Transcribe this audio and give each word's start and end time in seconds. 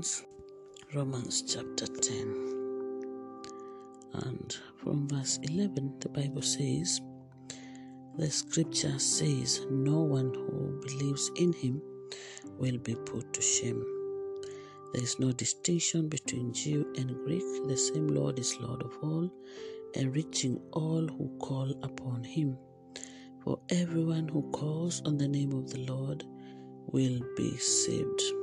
Romans, 0.00 0.24
Romans 0.94 1.42
chapter 1.42 1.86
10. 1.86 2.14
And 4.14 4.56
from 4.78 5.06
verse 5.06 5.38
11, 5.42 5.96
the 6.00 6.08
Bible 6.08 6.40
says, 6.40 7.02
The 8.16 8.30
scripture 8.30 8.98
says, 8.98 9.66
No 9.70 9.98
one 9.98 10.32
who 10.32 10.80
believes 10.80 11.30
in 11.36 11.52
him 11.52 11.82
will 12.58 12.78
be 12.78 12.94
put 12.94 13.30
to 13.34 13.42
shame. 13.42 13.84
There 14.94 15.02
is 15.02 15.20
no 15.20 15.32
distinction 15.32 16.08
between 16.08 16.54
Jew 16.54 16.90
and 16.96 17.14
Greek. 17.26 17.44
The 17.68 17.76
same 17.76 18.08
Lord 18.08 18.38
is 18.38 18.58
Lord 18.58 18.82
of 18.82 18.96
all, 19.02 19.30
enriching 19.96 20.58
all 20.72 21.06
who 21.06 21.28
call 21.38 21.74
upon 21.82 22.24
him. 22.24 22.56
For 23.44 23.58
everyone 23.68 24.28
who 24.28 24.50
calls 24.50 25.02
on 25.04 25.18
the 25.18 25.28
name 25.28 25.52
of 25.52 25.68
the 25.68 25.80
Lord 25.80 26.24
will 26.86 27.20
be 27.36 27.58
saved. 27.58 28.39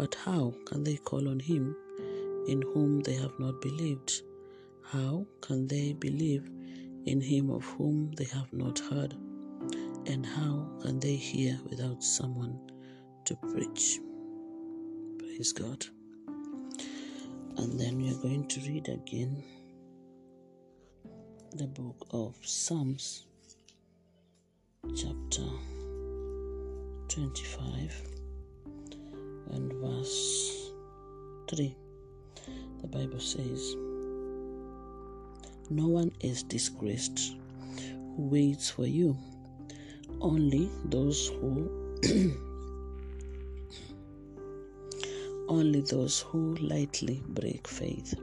But 0.00 0.14
how 0.24 0.54
can 0.64 0.82
they 0.82 0.96
call 0.96 1.28
on 1.28 1.38
him 1.38 1.76
in 2.48 2.62
whom 2.62 3.00
they 3.00 3.16
have 3.16 3.38
not 3.38 3.60
believed? 3.60 4.22
How 4.82 5.26
can 5.42 5.66
they 5.66 5.92
believe 5.92 6.48
in 7.04 7.20
him 7.20 7.50
of 7.50 7.66
whom 7.66 8.12
they 8.12 8.24
have 8.24 8.50
not 8.50 8.78
heard? 8.78 9.12
And 10.06 10.24
how 10.24 10.66
can 10.80 11.00
they 11.00 11.16
hear 11.16 11.60
without 11.68 12.02
someone 12.02 12.58
to 13.26 13.36
preach? 13.52 14.00
Praise 15.18 15.52
God. 15.52 15.84
And 17.58 17.78
then 17.78 17.98
we 17.98 18.10
are 18.10 18.22
going 18.22 18.48
to 18.48 18.60
read 18.60 18.88
again 18.88 19.44
the 21.52 21.66
book 21.66 22.06
of 22.10 22.36
Psalms, 22.40 23.26
chapter 24.96 25.44
25 27.08 28.19
and 29.52 29.72
verse 29.74 30.70
3. 31.48 31.76
The 32.80 32.86
Bible 32.86 33.20
says, 33.20 33.76
No 35.70 35.88
one 35.88 36.12
is 36.20 36.42
disgraced 36.42 37.34
who 38.16 38.28
waits 38.28 38.70
for 38.70 38.86
you, 38.86 39.16
only 40.20 40.70
those 40.86 41.28
who 41.28 41.68
only 45.48 45.80
those 45.80 46.20
who 46.20 46.54
lightly 46.56 47.22
break 47.28 47.66
faith. 47.66 48.14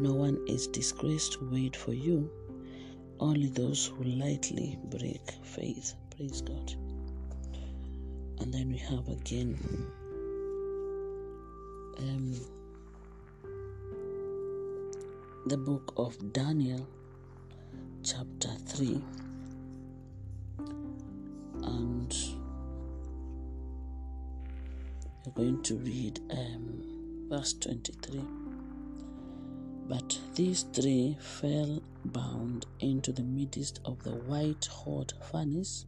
No 0.00 0.14
one 0.14 0.38
is 0.48 0.66
disgraced 0.68 1.34
who 1.34 1.50
wait 1.50 1.76
for 1.76 1.92
you, 1.92 2.30
only 3.20 3.48
those 3.48 3.86
who 3.86 4.04
lightly 4.04 4.78
break 4.84 5.30
faith. 5.42 5.94
Praise 6.16 6.40
God. 6.40 6.72
And 8.40 8.54
then 8.54 8.70
we 8.70 8.78
have 8.78 9.08
again 9.08 9.58
the 15.48 15.56
book 15.56 15.94
of 15.96 16.34
Daniel, 16.34 16.86
chapter 18.02 18.50
3, 18.66 19.02
and 21.62 22.14
we're 25.24 25.32
going 25.34 25.62
to 25.62 25.76
read 25.76 26.20
um, 26.30 27.26
verse 27.30 27.54
23. 27.54 28.20
But 29.88 30.18
these 30.34 30.64
three 30.74 31.16
fell 31.18 31.82
bound 32.04 32.66
into 32.80 33.10
the 33.10 33.22
midst 33.22 33.80
of 33.86 34.02
the 34.02 34.16
white 34.16 34.68
hot 34.70 35.14
furnace. 35.32 35.86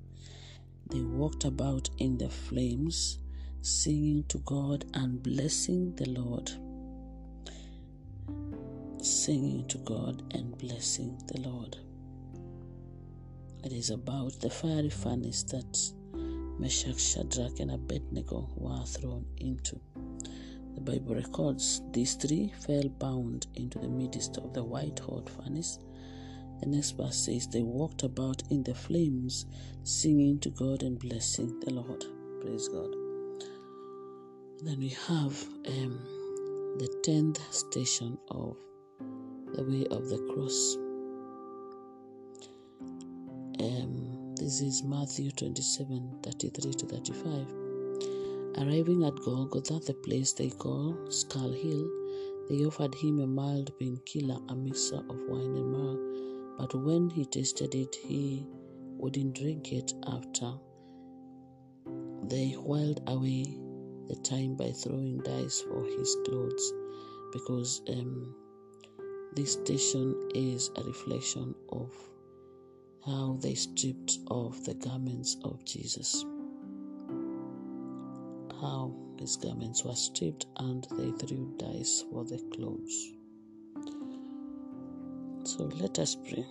They 0.89 1.03
walked 1.03 1.45
about 1.45 1.91
in 1.99 2.17
the 2.17 2.31
flames, 2.31 3.19
singing 3.61 4.25
to 4.29 4.39
God 4.39 4.87
and 4.95 5.23
blessing 5.23 5.95
the 5.97 6.09
Lord. 6.09 6.51
Singing 9.27 9.69
to 9.69 9.77
God 9.77 10.23
and 10.31 10.57
blessing 10.57 11.15
the 11.27 11.43
Lord. 11.43 11.77
It 13.63 13.71
is 13.71 13.91
about 13.91 14.41
the 14.41 14.49
fiery 14.49 14.89
furnace 14.89 15.43
that 15.43 15.79
Meshach, 16.59 16.99
Shadrach, 16.99 17.61
and 17.61 17.71
Abednego 17.71 18.49
were 18.57 18.83
thrown 18.87 19.27
into. 19.37 19.79
The 20.75 20.81
Bible 20.81 21.17
records 21.17 21.83
these 21.93 22.15
three 22.15 22.51
fell 22.61 22.89
bound 22.99 23.47
into 23.57 23.79
the 23.79 23.91
midst 23.91 24.39
of 24.39 24.55
the 24.55 24.65
white 24.65 25.01
hot 25.01 25.29
furnace. 25.29 25.79
The 26.61 26.71
next 26.71 26.93
verse 26.93 27.17
says, 27.27 27.47
They 27.47 27.63
walked 27.63 28.05
about 28.05 28.43
in 28.49 28.63
the 28.63 28.75
flames, 28.75 29.45
singing 29.83 30.41
to 30.41 30.49
God 30.49 30.83
and 30.83 30.99
blessing 30.99 31.61
the 31.61 31.75
Lord. 31.75 32.07
Praise 32.41 32.69
God. 32.69 32.95
Then 34.65 34.79
we 34.79 34.97
have 35.09 35.45
um, 35.69 36.01
the 36.79 36.89
tenth 37.05 37.39
station 37.53 38.17
of 38.31 38.57
the 39.55 39.65
way 39.65 39.87
of 39.91 40.09
the 40.09 40.19
cross. 40.33 40.77
Um, 43.61 44.35
this 44.37 44.61
is 44.61 44.83
Matthew 44.83 45.31
27 45.33 46.21
33 46.23 46.73
to 46.75 46.87
35. 46.87 47.47
Arriving 48.59 49.05
at 49.05 49.15
Golgotha, 49.25 49.81
the 49.87 49.95
place 49.95 50.33
they 50.33 50.51
call 50.51 50.97
Skull 51.09 51.53
Hill, 51.53 51.89
they 52.49 52.65
offered 52.65 52.95
him 52.95 53.21
a 53.21 53.27
mild 53.27 53.71
painkiller, 53.79 54.39
a 54.49 54.55
mixture 54.55 54.97
of 54.97 55.21
wine 55.29 55.55
and 55.55 55.73
myrrh. 55.73 56.57
But 56.59 56.75
when 56.75 57.11
he 57.11 57.25
tasted 57.25 57.75
it, 57.75 57.95
he 57.95 58.45
wouldn't 58.99 59.37
drink 59.37 59.73
it 59.73 59.95
after. 60.07 60.53
They 62.25 62.53
whiled 62.57 63.03
away 63.07 63.45
the 64.09 64.17
time 64.17 64.57
by 64.57 64.73
throwing 64.73 65.19
dice 65.19 65.61
for 65.63 65.85
his 65.85 66.17
clothes 66.27 66.73
because 67.33 67.83
um, 67.89 68.35
this 69.35 69.53
station 69.53 70.29
is 70.35 70.71
a 70.77 70.83
reflection 70.83 71.55
of 71.71 71.93
how 73.07 73.39
they 73.41 73.55
stripped 73.55 74.19
off 74.29 74.65
the 74.65 74.75
garments 74.75 75.37
of 75.45 75.65
Jesus. 75.65 76.25
How 78.61 78.93
his 79.19 79.37
garments 79.37 79.85
were 79.85 79.95
stripped 79.95 80.47
and 80.57 80.87
they 80.99 81.11
threw 81.13 81.55
dice 81.59 82.05
for 82.11 82.25
the 82.25 82.39
clothes. 82.53 83.13
So 85.45 85.65
let 85.81 85.99
us 85.99 86.17
pray. 86.17 86.45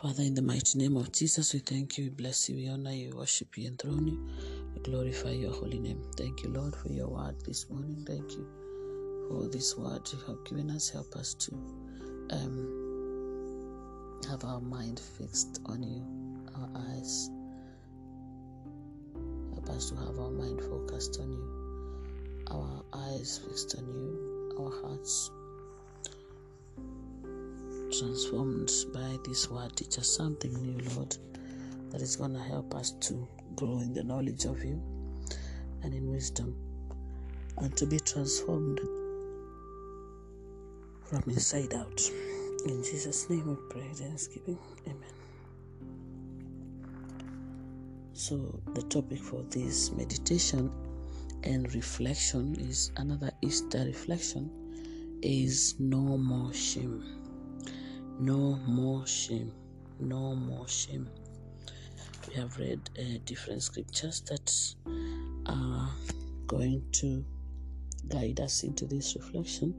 Father, 0.00 0.22
in 0.22 0.34
the 0.34 0.42
mighty 0.42 0.78
name 0.78 0.96
of 0.96 1.12
Jesus, 1.12 1.52
we 1.52 1.60
thank 1.60 1.98
you, 1.98 2.04
we 2.04 2.10
bless 2.10 2.48
you, 2.48 2.56
we 2.56 2.68
honor 2.68 2.92
you, 2.92 3.10
we 3.10 3.18
worship 3.18 3.58
you, 3.58 3.66
and 3.68 3.78
throne 3.78 4.06
you. 4.06 4.28
We 4.74 4.80
glorify 4.82 5.30
your 5.30 5.52
holy 5.52 5.80
name. 5.80 6.02
Thank 6.16 6.42
you, 6.42 6.50
Lord, 6.50 6.74
for 6.76 6.88
your 6.88 7.08
word 7.08 7.44
this 7.44 7.68
morning. 7.68 8.04
Thank 8.06 8.32
you 8.32 8.57
for 9.28 9.46
this 9.48 9.76
word 9.76 10.08
you 10.12 10.18
have 10.26 10.42
given 10.44 10.70
us. 10.70 10.88
Help 10.88 11.14
us 11.14 11.34
to 11.34 11.52
um, 12.30 14.20
have 14.28 14.44
our 14.44 14.60
mind 14.60 14.98
fixed 14.98 15.60
on 15.66 15.82
you, 15.82 16.02
our 16.56 16.68
eyes. 16.90 17.30
Help 19.54 19.68
us 19.70 19.90
to 19.90 19.96
have 19.96 20.18
our 20.18 20.30
mind 20.30 20.60
focused 20.60 21.20
on 21.20 21.32
you, 21.32 22.44
our 22.50 22.82
eyes 22.94 23.40
fixed 23.44 23.76
on 23.76 23.86
you, 23.92 24.56
our 24.58 24.72
hearts 24.82 25.30
transformed 27.98 28.70
by 28.92 29.16
this 29.24 29.50
word. 29.50 29.76
Teach 29.76 29.98
us 29.98 30.08
something 30.08 30.52
new, 30.54 30.78
Lord, 30.94 31.16
that 31.90 32.00
is 32.00 32.16
going 32.16 32.34
to 32.34 32.40
help 32.40 32.74
us 32.74 32.92
to 32.92 33.26
grow 33.56 33.78
in 33.78 33.92
the 33.92 34.04
knowledge 34.04 34.44
of 34.44 34.62
you 34.64 34.80
and 35.82 35.94
in 35.94 36.10
wisdom 36.10 36.54
and 37.58 37.76
to 37.76 37.86
be 37.86 37.98
transformed 37.98 38.80
from 41.08 41.22
inside 41.26 41.72
out. 41.74 42.00
In 42.66 42.82
Jesus' 42.82 43.30
name 43.30 43.48
we 43.48 43.56
pray, 43.70 43.88
thanksgiving. 43.94 44.58
Amen. 44.86 45.14
So, 48.12 48.60
the 48.74 48.82
topic 48.82 49.20
for 49.20 49.42
this 49.44 49.90
meditation 49.92 50.70
and 51.44 51.72
reflection 51.74 52.56
is 52.60 52.90
another 52.96 53.30
Easter 53.42 53.84
reflection 53.84 54.50
is 55.22 55.76
no 55.78 56.18
more 56.18 56.52
shame. 56.52 57.02
No 58.20 58.56
more 58.66 59.06
shame. 59.06 59.52
No 60.00 60.34
more 60.34 60.68
shame. 60.68 61.08
We 62.28 62.34
have 62.34 62.58
read 62.58 62.80
uh, 62.98 63.18
different 63.24 63.62
scriptures 63.62 64.20
that 64.28 64.52
are 65.46 65.88
going 66.46 66.82
to 66.92 67.24
guide 68.08 68.40
us 68.40 68.62
into 68.64 68.84
this 68.84 69.16
reflection. 69.16 69.74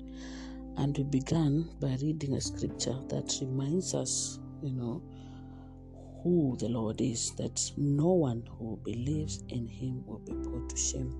And 0.79 0.97
we 0.97 1.03
began 1.03 1.69
by 1.81 1.97
reading 2.01 2.35
a 2.35 2.41
scripture 2.41 2.95
that 3.09 3.37
reminds 3.41 3.93
us, 3.93 4.39
you 4.63 4.71
know, 4.71 5.03
who 6.23 6.55
the 6.57 6.69
Lord 6.69 7.01
is, 7.01 7.31
that 7.31 7.61
no 7.75 8.13
one 8.13 8.47
who 8.57 8.79
believes 8.85 9.43
in 9.49 9.67
Him 9.67 10.05
will 10.05 10.19
be 10.19 10.31
put 10.31 10.69
to 10.69 10.77
shame. 10.77 11.13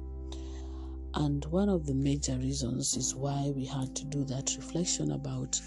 And 1.16 1.44
one 1.48 1.68
of 1.68 1.86
the 1.86 1.94
major 1.94 2.38
reasons 2.38 2.96
is 2.96 3.14
why 3.14 3.52
we 3.54 3.66
had 3.66 3.94
to 3.98 4.06
do 4.06 4.24
that 4.26 4.56
reflection 4.56 5.12
about 5.12 5.60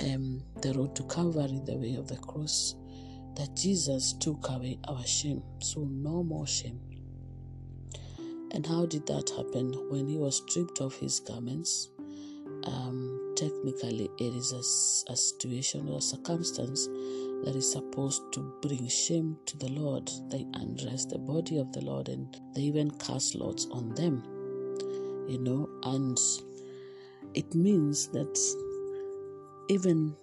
um, 0.00 0.40
the 0.60 0.72
road 0.74 0.94
to 0.94 1.02
Calvary, 1.08 1.60
the 1.66 1.76
way 1.76 1.96
of 1.96 2.06
the 2.06 2.18
cross, 2.18 2.76
that 3.34 3.56
Jesus 3.56 4.12
took 4.12 4.50
away 4.50 4.78
our 4.86 5.04
shame. 5.04 5.42
So, 5.58 5.80
no 5.90 6.22
more 6.22 6.46
shame. 6.46 6.78
And 8.52 8.64
how 8.64 8.86
did 8.86 9.04
that 9.08 9.30
happen? 9.30 9.72
When 9.90 10.06
he 10.06 10.16
was 10.16 10.36
stripped 10.36 10.80
of 10.80 10.94
his 10.94 11.18
garments, 11.18 11.88
um, 12.66 13.34
technically 13.36 14.10
it 14.18 14.34
is 14.34 14.52
a, 14.52 15.12
a 15.12 15.16
situation 15.16 15.88
or 15.88 15.98
a 15.98 16.02
circumstance 16.02 16.86
that 17.44 17.54
is 17.56 17.70
supposed 17.70 18.22
to 18.32 18.54
bring 18.62 18.86
shame 18.88 19.36
to 19.46 19.56
the 19.58 19.68
Lord. 19.68 20.10
They 20.30 20.46
undress 20.54 21.04
the 21.06 21.18
body 21.18 21.58
of 21.58 21.72
the 21.72 21.80
Lord 21.80 22.08
and 22.08 22.36
they 22.54 22.62
even 22.62 22.90
cast 22.92 23.34
lots 23.34 23.66
on 23.72 23.94
them, 23.94 24.22
you 25.28 25.38
know, 25.38 25.68
and 25.84 26.18
it 27.34 27.54
means 27.54 28.08
that 28.08 28.38
even 29.68 30.14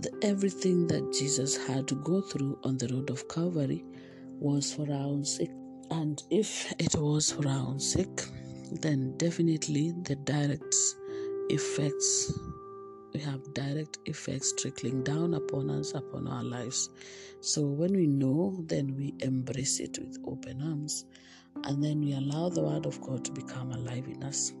the, 0.00 0.10
everything 0.22 0.86
that 0.88 1.12
Jesus 1.12 1.56
had 1.66 1.88
to 1.88 1.94
go 1.96 2.20
through 2.20 2.58
on 2.64 2.76
the 2.78 2.88
road 2.88 3.10
of 3.10 3.28
Calvary 3.28 3.84
was 4.40 4.74
for 4.74 4.82
our 4.90 5.06
own 5.06 5.24
sake. 5.24 5.50
And 5.90 6.22
if 6.30 6.72
it 6.78 6.94
was 6.96 7.32
for 7.32 7.46
our 7.46 7.66
own 7.68 7.80
sake, 7.80 8.22
then 8.72 9.16
definitely 9.16 9.92
the 10.02 10.16
direct 10.16 10.74
effects 11.50 12.38
we 13.14 13.20
have 13.20 13.54
direct 13.54 13.98
effects 14.06 14.52
trickling 14.54 15.04
down 15.04 15.34
upon 15.34 15.70
us, 15.70 15.94
upon 15.94 16.26
our 16.26 16.42
lives. 16.42 16.90
So 17.40 17.62
when 17.62 17.92
we 17.92 18.08
know, 18.08 18.56
then 18.66 18.96
we 18.96 19.14
embrace 19.20 19.78
it 19.78 19.98
with 20.00 20.18
open 20.26 20.60
arms, 20.60 21.04
and 21.62 21.82
then 21.82 22.00
we 22.00 22.14
allow 22.14 22.48
the 22.48 22.62
Word 22.62 22.86
of 22.86 23.00
God 23.00 23.24
to 23.24 23.30
become 23.30 23.70
alive 23.70 24.08
in 24.08 24.24
us. 24.24 24.52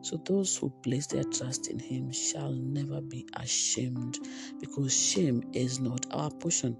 So 0.00 0.16
those 0.24 0.56
who 0.56 0.70
place 0.82 1.06
their 1.06 1.24
trust 1.24 1.68
in 1.68 1.78
Him 1.78 2.10
shall 2.12 2.52
never 2.52 3.02
be 3.02 3.26
ashamed, 3.36 4.18
because 4.58 4.98
shame 4.98 5.42
is 5.52 5.78
not 5.78 6.06
our 6.12 6.30
portion. 6.30 6.78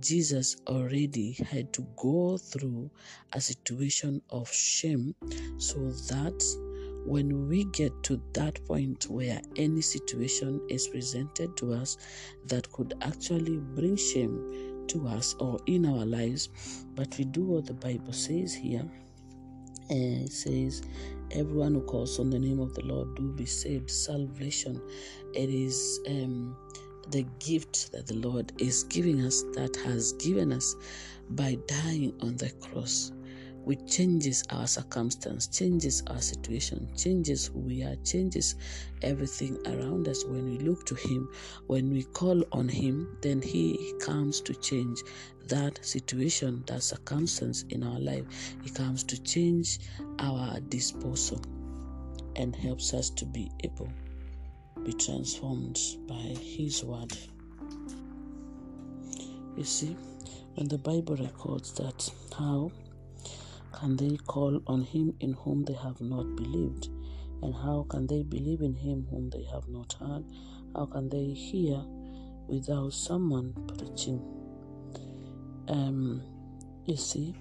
Jesus 0.00 0.56
already 0.68 1.32
had 1.50 1.72
to 1.72 1.86
go 1.96 2.38
through 2.38 2.88
a 3.32 3.40
situation 3.40 4.22
of 4.30 4.50
shame 4.52 5.12
so 5.58 5.80
that 5.80 6.40
when 7.04 7.48
we 7.48 7.64
get 7.64 8.02
to 8.04 8.20
that 8.34 8.64
point 8.66 9.06
where 9.08 9.40
any 9.56 9.80
situation 9.80 10.60
is 10.68 10.88
presented 10.88 11.56
to 11.56 11.72
us 11.72 11.96
that 12.46 12.70
could 12.72 12.94
actually 13.02 13.56
bring 13.56 13.96
shame 13.96 14.84
to 14.88 15.06
us 15.08 15.34
or 15.38 15.58
in 15.66 15.86
our 15.86 16.04
lives, 16.04 16.48
but 16.94 17.16
we 17.18 17.24
do 17.24 17.44
what 17.44 17.66
the 17.66 17.74
Bible 17.74 18.12
says 18.12 18.54
here. 18.54 18.84
And 19.90 20.22
it 20.24 20.32
says, 20.32 20.82
Everyone 21.32 21.74
who 21.74 21.82
calls 21.82 22.18
on 22.20 22.30
the 22.30 22.38
name 22.38 22.60
of 22.60 22.74
the 22.74 22.82
Lord 22.82 23.14
do 23.16 23.32
be 23.32 23.46
saved. 23.46 23.90
Salvation, 23.90 24.80
it 25.34 25.48
is 25.48 26.00
um, 26.08 26.56
the 27.10 27.26
gift 27.38 27.90
that 27.92 28.06
the 28.06 28.16
Lord 28.16 28.52
is 28.60 28.84
giving 28.84 29.24
us, 29.24 29.42
that 29.54 29.76
has 29.84 30.12
given 30.14 30.52
us 30.52 30.76
by 31.30 31.56
dying 31.66 32.12
on 32.20 32.36
the 32.36 32.50
cross 32.60 33.12
which 33.64 33.80
changes 33.86 34.42
our 34.50 34.66
circumstance, 34.66 35.46
changes 35.46 36.02
our 36.08 36.20
situation, 36.20 36.88
changes 36.96 37.46
who 37.46 37.60
we 37.60 37.82
are, 37.82 37.96
changes 38.04 38.56
everything 39.02 39.56
around 39.66 40.08
us. 40.08 40.24
When 40.24 40.44
we 40.44 40.58
look 40.58 40.84
to 40.86 40.94
Him, 40.94 41.28
when 41.66 41.90
we 41.90 42.02
call 42.02 42.42
on 42.52 42.68
Him, 42.68 43.16
then 43.22 43.40
He 43.40 43.94
comes 44.00 44.40
to 44.42 44.54
change 44.54 44.98
that 45.48 45.84
situation, 45.84 46.64
that 46.66 46.82
circumstance 46.82 47.64
in 47.70 47.82
our 47.82 48.00
life. 48.00 48.24
He 48.62 48.70
comes 48.70 49.04
to 49.04 49.22
change 49.22 49.78
our 50.18 50.58
disposal 50.60 51.40
and 52.36 52.56
helps 52.56 52.94
us 52.94 53.10
to 53.10 53.26
be 53.26 53.50
able 53.62 53.92
to 54.76 54.80
be 54.82 54.92
transformed 54.94 55.78
by 56.08 56.34
His 56.40 56.84
word. 56.84 57.12
You 59.56 59.64
see, 59.64 59.96
when 60.54 60.68
the 60.68 60.78
Bible 60.78 61.16
records 61.16 61.72
that 61.74 62.10
how 62.36 62.72
can 63.72 63.96
they 63.96 64.16
call 64.26 64.60
on 64.66 64.82
him 64.82 65.14
in 65.20 65.32
whom 65.32 65.64
they 65.64 65.74
have 65.74 66.00
not 66.00 66.36
believed? 66.36 66.88
And 67.42 67.54
how 67.54 67.86
can 67.88 68.06
they 68.06 68.22
believe 68.22 68.60
in 68.60 68.74
him 68.74 69.06
whom 69.10 69.30
they 69.30 69.42
have 69.52 69.68
not 69.68 69.94
heard? 69.94 70.24
How 70.76 70.86
can 70.86 71.08
they 71.08 71.32
hear 71.32 71.82
without 72.46 72.92
someone 72.92 73.52
preaching? 73.66 74.20
Um, 75.68 76.22
you 76.86 76.96
see, 76.96 77.34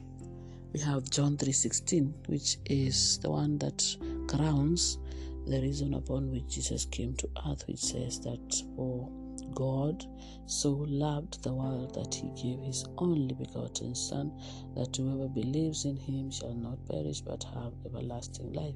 we 0.74 0.80
have 0.80 1.10
John 1.10 1.38
3:16, 1.38 2.14
which 2.28 2.58
is 2.66 3.20
the 3.20 3.30
one 3.30 3.58
that 3.60 3.84
grounds 4.28 4.98
the 5.48 5.60
reason 5.62 5.94
upon 5.96 6.32
which 6.32 6.48
Jesus 6.48 6.86
came 6.86 7.14
to 7.16 7.30
earth, 7.48 7.68
which 7.68 7.80
says 7.80 8.20
that 8.22 8.64
for 8.76 8.91
God 9.62 10.06
so 10.48 10.72
loved 10.90 11.44
the 11.44 11.54
world 11.54 11.94
that 11.94 12.16
he 12.16 12.30
gave 12.42 12.60
his 12.66 12.84
only 12.98 13.36
begotten 13.36 13.94
Son, 13.94 14.32
that 14.76 14.96
whoever 14.98 15.30
believes 15.30 15.86
in 15.86 15.96
him 15.96 16.32
shall 16.32 16.56
not 16.56 16.84
perish 16.90 17.22
but 17.22 17.44
have 17.54 17.72
everlasting 17.86 18.52
life. 18.54 18.74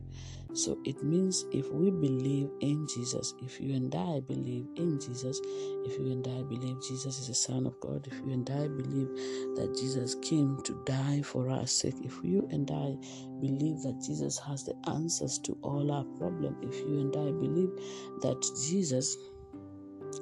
So 0.54 0.78
it 0.86 1.04
means 1.04 1.44
if 1.52 1.70
we 1.72 1.90
believe 1.90 2.50
in 2.62 2.88
Jesus, 2.88 3.34
if 3.44 3.60
you 3.60 3.74
and 3.76 3.94
I 3.94 4.20
believe 4.22 4.68
in 4.78 5.00
Jesus, 5.02 5.42
if 5.86 6.00
you 6.00 6.12
and 6.12 6.26
I 6.28 6.44
believe 6.44 6.78
Jesus 6.88 7.20
is 7.20 7.28
the 7.28 7.36
Son 7.36 7.66
of 7.66 7.78
God, 7.82 8.08
if 8.08 8.14
you 8.20 8.32
and 8.32 8.50
I 8.50 8.68
believe 8.68 9.10
that 9.56 9.76
Jesus 9.78 10.16
came 10.22 10.62
to 10.64 10.82
die 10.86 11.24
for 11.24 11.50
our 11.50 11.68
sake, 11.68 11.96
if 12.04 12.20
you 12.24 12.48
and 12.52 12.70
I 12.72 12.96
believe 13.42 13.82
that 13.82 14.02
Jesus 14.06 14.38
has 14.40 14.64
the 14.64 14.76
answers 14.88 15.40
to 15.40 15.58
all 15.62 15.92
our 15.92 16.06
problems, 16.20 16.58
if 16.62 16.80
you 16.88 17.00
and 17.00 17.16
I 17.18 17.32
believe 17.32 17.72
that 18.22 18.40
Jesus 18.70 19.18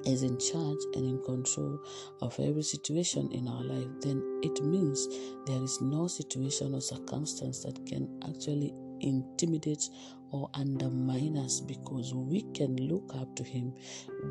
is 0.05 0.23
in 0.23 0.37
charge 0.37 0.79
and 0.95 1.05
in 1.05 1.21
control 1.23 1.79
of 2.21 2.37
every 2.39 2.63
situation 2.63 3.29
in 3.31 3.47
our 3.47 3.63
life, 3.63 3.87
then 4.01 4.21
it 4.43 4.63
means 4.63 5.07
there 5.45 5.61
is 5.61 5.81
no 5.81 6.07
situation 6.07 6.73
or 6.73 6.81
circumstance 6.81 7.63
that 7.63 7.85
can 7.85 8.07
actually 8.27 8.73
intimidate 9.01 9.89
or 10.31 10.49
undermine 10.55 11.37
us 11.37 11.61
because 11.61 12.13
we 12.13 12.41
can 12.53 12.75
look 12.77 13.13
up 13.15 13.35
to 13.35 13.43
him. 13.43 13.71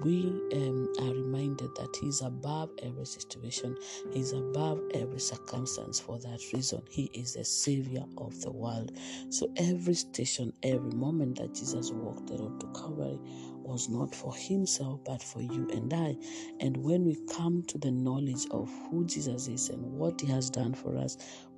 We 0.02 0.26
um, 0.52 0.92
are 1.00 1.14
reminded 1.14 1.70
that 1.76 1.96
He 2.00 2.08
is 2.08 2.22
above 2.22 2.70
every 2.82 3.06
situation, 3.06 3.76
He 4.12 4.20
is 4.20 4.32
above 4.32 4.80
every 4.94 5.20
circumstance. 5.20 6.00
For 6.00 6.18
that 6.18 6.40
reason, 6.52 6.82
he 6.90 7.04
is 7.14 7.34
the 7.34 7.44
savior 7.44 8.04
of 8.18 8.40
the 8.40 8.50
world. 8.50 8.92
So 9.28 9.52
every 9.56 9.94
station, 9.94 10.52
every 10.64 10.90
moment 10.90 11.38
that 11.38 11.54
Jesus 11.54 11.92
walked 11.92 12.26
the 12.26 12.38
road 12.38 12.58
to 12.60 12.66
Calvary 12.68 13.20
was 13.62 13.88
not 13.88 14.14
for 14.14 14.34
himself 14.34 15.00
but 15.04 15.22
for 15.22 15.42
you 15.42 15.68
and 15.72 15.92
I. 15.92 16.16
And 16.60 16.76
when 16.76 17.04
we 17.04 17.16
come 17.32 17.62
to 17.68 17.78
the 17.78 17.90
knowledge 17.90 18.46
of 18.50 18.70
who 18.90 19.04
Jesus 19.06 19.48
is 19.48 19.68
and 19.68 19.82
what 19.92 20.20
he 20.20 20.26
has 20.28 20.50
done 20.50 20.74
for 20.74 20.96
us, 20.96 21.16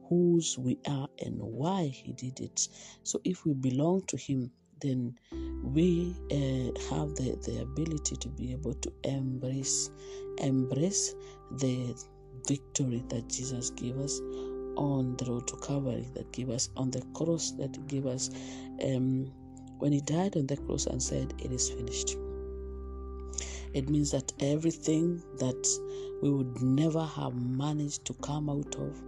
whose 0.09 0.59
we 0.59 0.79
are 0.87 1.09
and 1.25 1.37
why 1.39 1.87
he 1.87 2.13
did 2.13 2.41
it. 2.41 2.69
So 3.03 3.21
if 3.25 3.45
we 3.45 3.55
belong 3.55 4.03
to 4.09 4.17
him, 4.17 4.51
then 4.81 5.15
we 5.63 6.15
uh, 6.31 6.95
have 6.95 7.15
the, 7.15 7.39
the 7.47 7.63
ability 7.63 8.17
to 8.17 8.29
be 8.29 8.53
able 8.53 8.75
to 8.75 8.93
embrace 9.05 9.91
embrace 10.39 11.15
the 11.53 11.95
victory 12.47 13.03
that 13.09 13.29
Jesus 13.29 13.71
gave 13.71 13.97
us 13.99 14.21
on 14.77 15.17
the 15.17 15.25
road 15.27 15.47
to 15.49 15.57
Calvary, 15.57 16.09
that 16.15 16.31
gave 16.33 16.51
us 16.51 16.69
on 16.77 16.91
the 16.91 17.03
cross, 17.15 17.53
that 17.53 17.87
gave 17.87 18.07
us 18.07 18.31
um, 18.83 19.33
when 19.79 19.93
he 19.93 20.01
died 20.01 20.37
on 20.37 20.47
the 20.47 20.57
cross 20.57 20.87
and 20.87 21.03
said, 21.03 21.35
It 21.39 21.53
is 21.53 21.71
finished. 21.71 22.17
It 23.73 23.89
means 23.91 24.13
that 24.13 24.33
everything 24.41 25.23
that 25.39 25.67
we 26.23 26.31
would 26.31 26.63
never 26.63 27.05
have 27.05 27.35
managed 27.35 28.05
to 28.07 28.15
come 28.15 28.49
out 28.49 28.75
of, 28.77 29.03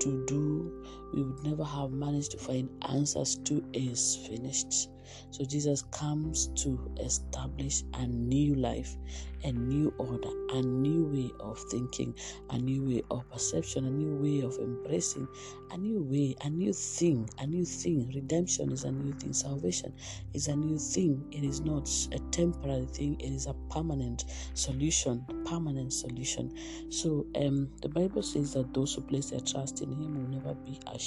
to 0.00 0.24
do, 0.26 0.84
we 1.16 1.22
would 1.22 1.42
never 1.42 1.64
have 1.64 1.90
managed 1.90 2.32
to 2.32 2.36
find 2.36 2.68
answers 2.90 3.36
to 3.46 3.64
is 3.72 4.16
finished. 4.28 4.90
So 5.30 5.44
Jesus 5.44 5.82
comes 5.92 6.48
to 6.62 6.90
establish 7.00 7.82
a 7.94 8.06
new 8.06 8.54
life, 8.54 8.96
a 9.44 9.52
new 9.52 9.92
order, 9.98 10.30
a 10.52 10.62
new 10.62 11.04
way 11.04 11.30
of 11.40 11.58
thinking, 11.70 12.14
a 12.50 12.58
new 12.58 12.84
way 12.84 13.02
of 13.10 13.28
perception, 13.30 13.86
a 13.86 13.90
new 13.90 14.16
way 14.16 14.44
of 14.44 14.58
embracing, 14.58 15.28
a 15.70 15.76
new 15.76 16.02
way, 16.02 16.34
a 16.42 16.50
new 16.50 16.72
thing, 16.72 17.28
a 17.38 17.46
new 17.46 17.64
thing. 17.64 18.10
Redemption 18.14 18.72
is 18.72 18.84
a 18.84 18.92
new 18.92 19.12
thing. 19.12 19.32
Salvation 19.32 19.92
is 20.34 20.48
a 20.48 20.56
new 20.56 20.78
thing. 20.78 21.24
It 21.30 21.44
is 21.44 21.60
not 21.60 21.88
a 22.12 22.18
temporary 22.30 22.86
thing. 22.86 23.18
It 23.20 23.32
is 23.32 23.46
a 23.46 23.54
permanent 23.70 24.24
solution, 24.54 25.24
permanent 25.44 25.92
solution. 25.92 26.52
So 26.90 27.26
um, 27.36 27.68
the 27.82 27.88
Bible 27.88 28.22
says 28.22 28.54
that 28.54 28.74
those 28.74 28.94
who 28.94 29.02
place 29.02 29.30
their 29.30 29.40
trust 29.40 29.82
in 29.82 29.92
Him 29.92 30.14
will 30.14 30.28
never 30.28 30.54
be 30.54 30.80
ashamed. 30.92 31.05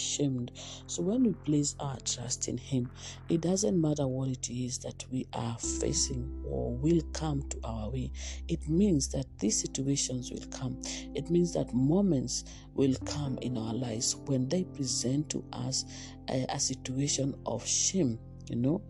So 0.88 1.01
when 1.03 1.24
we 1.24 1.34
place 1.34 1.75
our 1.79 1.98
trust 2.00 2.48
in 2.48 2.58
Him, 2.58 2.89
it 3.29 3.41
doesn't 3.41 3.79
matter 3.79 4.08
what 4.08 4.29
it 4.29 4.50
is 4.50 4.77
that 4.79 5.06
we 5.12 5.27
are 5.34 5.58
facing 5.58 6.44
or 6.46 6.75
will 6.75 7.01
come 7.13 7.48
to 7.50 7.60
our 7.63 7.89
way. 7.89 8.12
It 8.48 8.68
means 8.68 9.10
that 9.10 9.25
these 9.39 9.60
situations 9.60 10.32
will 10.32 10.46
come. 10.51 10.79
It 11.15 11.29
means 11.29 11.53
that 11.53 11.74
moments 11.74 12.46
will 12.74 12.96
come 13.06 13.38
in 13.41 13.58
our 13.58 13.74
lives 13.74 14.15
when 14.25 14.48
they 14.50 14.63
present 14.63 15.29
to 15.29 15.44
us 15.53 15.86
a, 16.29 16.46
a 16.50 16.60
situation 16.60 17.36
of 17.46 17.65
shame 17.65 18.20
you 18.50 18.56
know. 18.56 18.82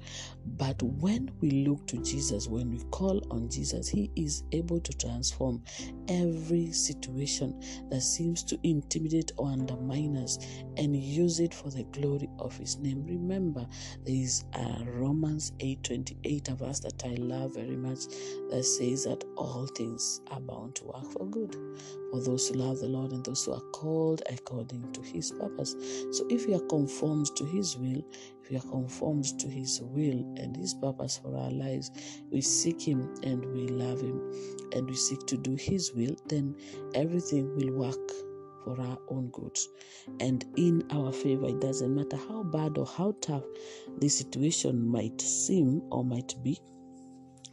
But 0.58 0.82
when 0.82 1.32
we 1.42 1.52
look 1.66 1.86
to 1.88 1.98
Jesus, 1.98 2.48
when 2.48 2.72
we 2.72 2.80
call 2.92 3.22
on 3.32 3.50
Jesus, 3.50 3.90
He 3.90 4.12
is 4.16 4.44
able 4.52 4.80
to 4.80 4.94
transform 4.94 5.64
every 6.08 6.72
situation 6.72 7.62
that 7.90 8.02
seems 8.02 8.44
to 8.46 8.60
intimidate 8.64 9.32
or 9.38 9.50
undermine 9.50 10.18
us 10.18 10.40
and 10.78 10.96
use 10.96 11.40
it 11.40 11.54
for 11.54 11.70
the 11.70 11.84
glory 11.86 12.30
of 12.40 12.58
His 12.58 12.78
name. 12.78 13.06
Remember, 13.06 13.68
there 14.06 14.16
is 14.16 14.46
a 14.54 14.84
Romans 14.86 15.54
8 15.60 15.84
28, 15.84 16.50
a 16.50 16.56
verse 16.56 16.80
that 16.82 17.04
I 17.06 17.16
love 17.16 17.56
very 17.56 17.78
much, 17.78 18.06
that 18.50 18.64
says 18.64 19.06
that 19.06 19.24
all 19.36 19.68
things 19.76 20.22
are 20.32 20.42
bound 20.42 20.76
to 20.76 20.86
work 20.86 21.06
for 21.12 21.26
good 21.28 21.56
for 22.12 22.22
those 22.22 22.48
who 22.50 22.56
love 22.56 22.80
the 22.80 22.88
Lord 22.88 23.12
and 23.12 23.24
those 23.24 23.46
who 23.46 23.54
are 23.54 23.62
called 23.74 24.24
according 24.30 24.92
to 24.94 25.02
His 25.02 25.32
purpose. 25.32 25.76
So 26.12 26.26
if 26.30 26.48
we 26.48 26.56
are 26.56 26.68
conformed 26.68 27.28
to 27.36 27.46
His 27.46 27.78
will, 27.78 28.04
we 28.50 28.58
are 28.58 28.72
conformed 28.72 29.40
to 29.40 29.48
His 29.48 29.82
will 29.82 30.36
and 30.38 30.56
His 30.56 30.74
purpose 30.74 31.18
for 31.18 31.36
our 31.36 31.52
lives, 31.52 31.92
we 32.32 32.42
seek 32.42 32.82
Him 32.82 33.14
and 33.24 33.46
we 33.54 33.68
love 33.68 34.02
Him 34.02 34.22
and 34.74 34.88
we 34.88 34.96
seek 34.96 35.26
to 35.28 35.38
do 35.38 35.56
His 35.56 35.94
will, 35.94 36.16
then 36.28 36.56
everything 36.96 37.56
will 37.56 37.74
work 37.74 38.12
for 38.64 38.80
our 38.82 38.98
own 39.10 39.30
good 39.30 39.58
and 40.20 40.46
in 40.58 40.84
our 40.92 41.12
favor. 41.12 41.48
It 41.48 41.62
doesn't 41.62 41.96
matter 41.96 42.18
how 42.18 42.44
bad 42.44 42.78
or 42.78 42.86
how 42.86 43.16
tough 43.22 43.44
the 44.00 44.10
situation 44.10 44.88
might 44.88 45.22
seem 45.22 45.82
or 45.92 46.04
might 46.04 46.36
be 46.44 46.60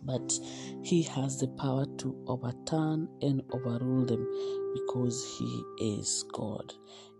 but 0.06 0.38
he 0.82 1.02
has 1.02 1.38
the 1.38 1.48
power 1.48 1.84
to 1.98 2.16
overturn 2.28 3.08
and 3.22 3.42
overrule 3.52 4.06
them 4.06 4.24
because 4.72 5.36
he 5.36 5.64
is 5.80 6.24
God. 6.32 6.72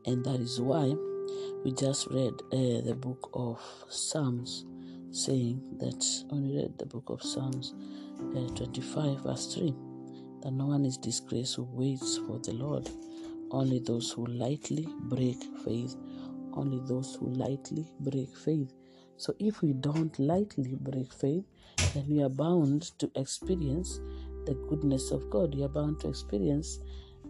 And 0.07 0.25
that 0.25 0.41
is 0.41 0.61
why 0.61 0.95
we 1.65 1.73
just 1.73 2.07
read 2.09 2.35
uh, 2.53 2.81
the 2.87 2.97
book 2.99 3.31
of 3.35 3.61
Psalms 3.89 4.67
saying 5.11 5.63
that, 5.79 6.05
only 6.31 6.57
read 6.57 6.79
the 6.79 6.87
book 6.87 7.05
of 7.09 7.23
Psalms 7.23 7.75
uh, 8.37 8.49
25, 8.55 9.23
verse 9.23 9.55
3, 9.55 9.75
that 10.43 10.53
no 10.53 10.67
one 10.67 10.85
is 10.85 10.97
disgraced 10.97 11.57
who 11.57 11.65
waits 11.73 12.19
for 12.19 12.39
the 12.41 12.53
Lord, 12.53 12.89
only 13.51 13.79
those 13.79 14.11
who 14.11 14.27
lightly 14.27 14.89
break 15.03 15.43
faith. 15.65 15.97
Only 16.53 16.81
those 16.87 17.17
who 17.17 17.29
lightly 17.29 17.87
break 18.01 18.35
faith. 18.35 18.73
So 19.19 19.35
if 19.39 19.63
we 19.63 19.73
don't 19.75 20.19
lightly 20.19 20.75
break 20.81 21.13
faith, 21.13 21.45
then 21.95 22.07
we 22.09 22.23
are 22.23 22.29
bound 22.31 22.83
to 22.99 23.11
experience 23.15 24.01
the 24.47 24.55
goodness 24.69 25.11
of 25.11 25.29
God. 25.31 25.55
We 25.55 25.65
are 25.65 25.69
bound 25.69 26.01
to 26.01 26.09
experience 26.09 26.81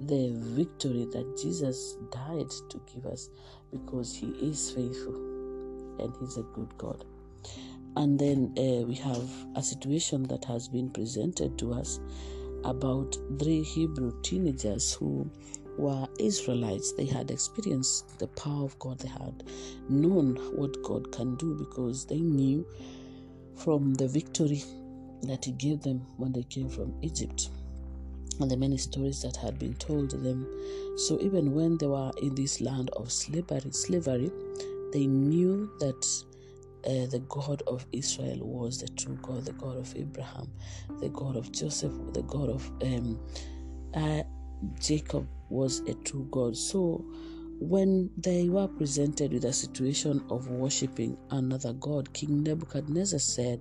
the 0.01 0.33
victory 0.35 1.07
that 1.13 1.39
Jesus 1.41 1.97
died 2.11 2.51
to 2.71 2.81
give 2.93 3.07
us 3.07 3.29
because 3.71 4.15
He 4.15 4.29
is 4.29 4.71
faithful 4.71 5.15
and 6.01 6.15
He's 6.21 6.37
a 6.37 6.43
good 6.55 6.77
God. 6.79 7.05
And 7.97 8.19
then 8.19 8.53
uh, 8.59 8.87
we 8.87 8.95
have 8.97 9.29
a 9.55 9.63
situation 9.63 10.25
that 10.25 10.45
has 10.45 10.69
been 10.69 10.91
presented 10.91 11.59
to 11.59 11.73
us 11.73 11.99
about 12.65 13.17
three 13.39 13.63
Hebrew 13.63 14.21
teenagers 14.23 14.93
who 14.93 15.31
were 15.79 16.07
Israelites. 16.19 16.93
They 16.93 17.07
had 17.07 17.31
experienced 17.31 18.19
the 18.19 18.29
power 18.29 18.65
of 18.65 18.79
God, 18.79 18.99
they 18.99 19.09
had 19.09 19.45
known 19.89 20.37
what 20.55 20.83
God 20.83 21.11
can 21.13 21.37
do 21.37 21.55
because 21.55 22.05
they 22.07 22.21
knew 22.21 22.67
from 23.57 23.95
the 23.95 24.09
victory 24.09 24.63
that 25.23 25.45
He 25.45 25.53
gave 25.53 25.81
them 25.81 26.01
when 26.19 26.33
they 26.33 26.43
came 26.45 26.69
from 26.69 26.95
Egypt 27.03 27.49
and 28.41 28.51
the 28.51 28.57
many 28.57 28.77
stories 28.77 29.23
that 29.23 29.37
had 29.37 29.59
been 29.59 29.75
told 29.75 30.11
to 30.11 30.17
them. 30.17 30.47
So 30.97 31.19
even 31.21 31.55
when 31.55 31.79
they 31.79 31.87
were 31.87 32.13
in 32.23 32.35
this 32.35 32.61
land 32.61 32.91
of 32.97 33.11
slavery, 33.11 33.71
slavery, 33.71 34.31
they 34.93 35.07
knew 35.07 35.71
that 35.81 36.25
uh, 36.87 37.07
the 37.11 37.23
God 37.29 37.63
of 37.67 37.85
Israel 37.93 38.39
was 38.41 38.79
the 38.79 38.89
true 38.89 39.19
God, 39.23 39.45
the 39.45 39.53
God 39.53 39.77
of 39.77 39.95
Abraham, 39.97 40.51
the 41.01 41.09
God 41.09 41.37
of 41.37 41.51
Joseph, 41.53 41.93
the 42.13 42.23
God 42.23 42.49
of 42.49 42.71
um, 42.83 43.21
uh, 43.95 44.23
Jacob 44.81 45.27
was 45.49 45.81
a 45.81 45.95
true 45.95 46.27
God. 46.31 46.57
So 46.57 47.05
when 47.59 48.11
they 48.19 48.49
were 48.49 48.69
presented 48.69 49.33
with 49.33 49.45
a 49.45 49.53
situation 49.53 50.25
of 50.31 50.49
worshipping 50.49 51.17
another 51.31 51.73
God, 51.73 52.13
King 52.13 52.43
Nebuchadnezzar 52.43 53.19
said 53.19 53.61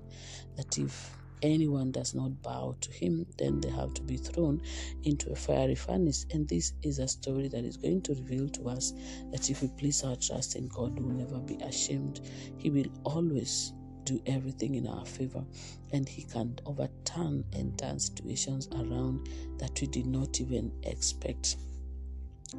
that 0.57 0.77
if 0.77 1.15
anyone 1.41 1.91
does 1.91 2.13
not 2.13 2.41
bow 2.41 2.75
to 2.81 2.91
him, 2.91 3.25
then 3.37 3.59
they 3.61 3.69
have 3.69 3.93
to 3.95 4.01
be 4.01 4.17
thrown 4.17 4.61
into 5.03 5.31
a 5.31 5.35
fiery 5.35 5.75
furnace. 5.75 6.25
And 6.31 6.47
this 6.47 6.73
is 6.83 6.99
a 6.99 7.07
story 7.07 7.47
that 7.49 7.63
is 7.63 7.77
going 7.77 8.01
to 8.03 8.13
reveal 8.13 8.49
to 8.49 8.69
us 8.69 8.93
that 9.31 9.49
if 9.49 9.61
we 9.61 9.67
place 9.69 10.03
our 10.03 10.15
trust 10.15 10.55
in 10.55 10.67
God, 10.67 10.97
we 10.99 11.05
will 11.05 11.13
never 11.13 11.39
be 11.39 11.55
ashamed. 11.63 12.21
He 12.57 12.69
will 12.69 12.91
always 13.03 13.73
do 14.05 14.21
everything 14.27 14.75
in 14.75 14.87
our 14.87 15.05
favor, 15.05 15.43
and 15.91 16.07
He 16.07 16.23
can 16.23 16.57
overturn 16.65 17.43
and 17.53 17.77
turn 17.77 17.99
situations 17.99 18.69
around 18.73 19.27
that 19.57 19.79
we 19.81 19.87
did 19.87 20.05
not 20.05 20.39
even 20.39 20.71
expect. 20.83 21.57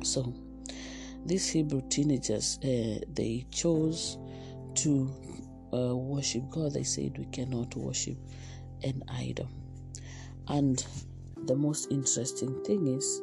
So, 0.03 0.35
these 1.25 1.49
Hebrew 1.49 1.83
teenagers, 1.89 2.59
uh, 2.59 3.05
they 3.13 3.47
chose 3.51 4.19
to 4.77 5.11
uh, 5.73 5.97
worship 5.97 6.49
God. 6.51 6.73
They 6.73 6.85
said, 6.85 7.17
We 7.19 7.25
cannot 7.27 7.75
worship 7.77 8.17
an 8.83 9.03
idol. 9.09 9.49
And 10.49 10.85
the 11.47 11.55
most 11.55 11.91
interesting 11.91 12.63
thing 12.65 12.87
is, 12.87 13.23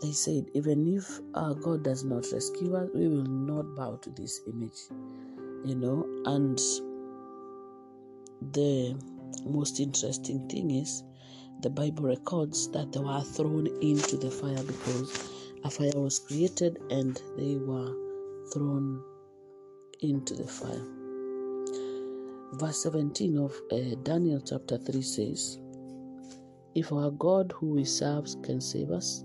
they 0.00 0.12
said, 0.12 0.46
Even 0.54 0.86
if 0.86 1.20
our 1.34 1.54
God 1.54 1.82
does 1.82 2.04
not 2.04 2.24
rescue 2.32 2.76
us, 2.76 2.88
we 2.94 3.08
will 3.08 3.24
not 3.24 3.74
bow 3.76 3.96
to 4.02 4.10
this 4.10 4.40
image. 4.46 4.78
You 5.64 5.74
know, 5.74 6.06
and 6.24 6.58
the 8.52 8.96
most 9.44 9.80
interesting 9.80 10.48
thing 10.48 10.70
is 10.70 11.02
the 11.62 11.70
Bible 11.70 12.04
records 12.04 12.70
that 12.70 12.92
they 12.92 13.00
were 13.00 13.20
thrown 13.22 13.66
into 13.82 14.16
the 14.16 14.30
fire 14.30 14.62
because 14.62 15.30
a 15.64 15.70
fire 15.70 15.90
was 16.00 16.20
created 16.20 16.78
and 16.90 17.20
they 17.36 17.56
were 17.56 17.92
thrown 18.52 19.02
into 20.00 20.34
the 20.34 20.46
fire. 20.46 20.97
Verse 22.52 22.82
17 22.82 23.38
of 23.38 23.52
uh, 23.72 23.94
Daniel 24.02 24.40
chapter 24.40 24.78
3 24.78 25.02
says, 25.02 25.58
If 26.74 26.92
our 26.92 27.10
God 27.10 27.52
who 27.56 27.70
we 27.70 27.84
serve 27.84 28.26
can 28.42 28.60
save 28.60 28.90
us 28.90 29.24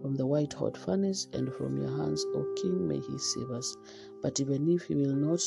from 0.00 0.14
the 0.14 0.26
white 0.26 0.52
hot 0.52 0.76
furnace 0.76 1.28
and 1.32 1.52
from 1.54 1.76
your 1.76 1.96
hands, 1.96 2.24
O 2.34 2.54
King, 2.60 2.88
may 2.88 2.98
he 2.98 3.18
save 3.18 3.50
us. 3.50 3.76
But 4.22 4.40
even 4.40 4.68
if 4.68 4.84
he 4.84 4.94
will 4.94 5.14
not 5.14 5.40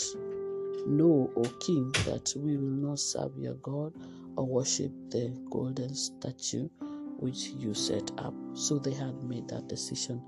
Know, 0.86 1.32
O 1.36 1.41
King, 1.60 1.91
that 2.05 2.32
we 2.38 2.58
will 2.58 2.89
not 2.89 3.00
serve 3.00 3.36
your 3.39 3.55
God 3.55 3.94
or 4.38 4.46
worship 4.46 4.91
the 5.10 5.36
golden 5.50 5.96
statue 5.96 6.70
which 7.17 7.48
you 7.58 7.74
set 7.74 8.12
up. 8.20 8.36
So 8.53 8.77
they 8.77 8.94
had 8.94 9.24
made 9.24 9.48
that 9.48 9.67
decision. 9.67 10.22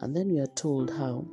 And 0.00 0.14
then 0.14 0.28
we 0.28 0.38
are 0.38 0.46
told 0.46 0.90
how 0.90 1.26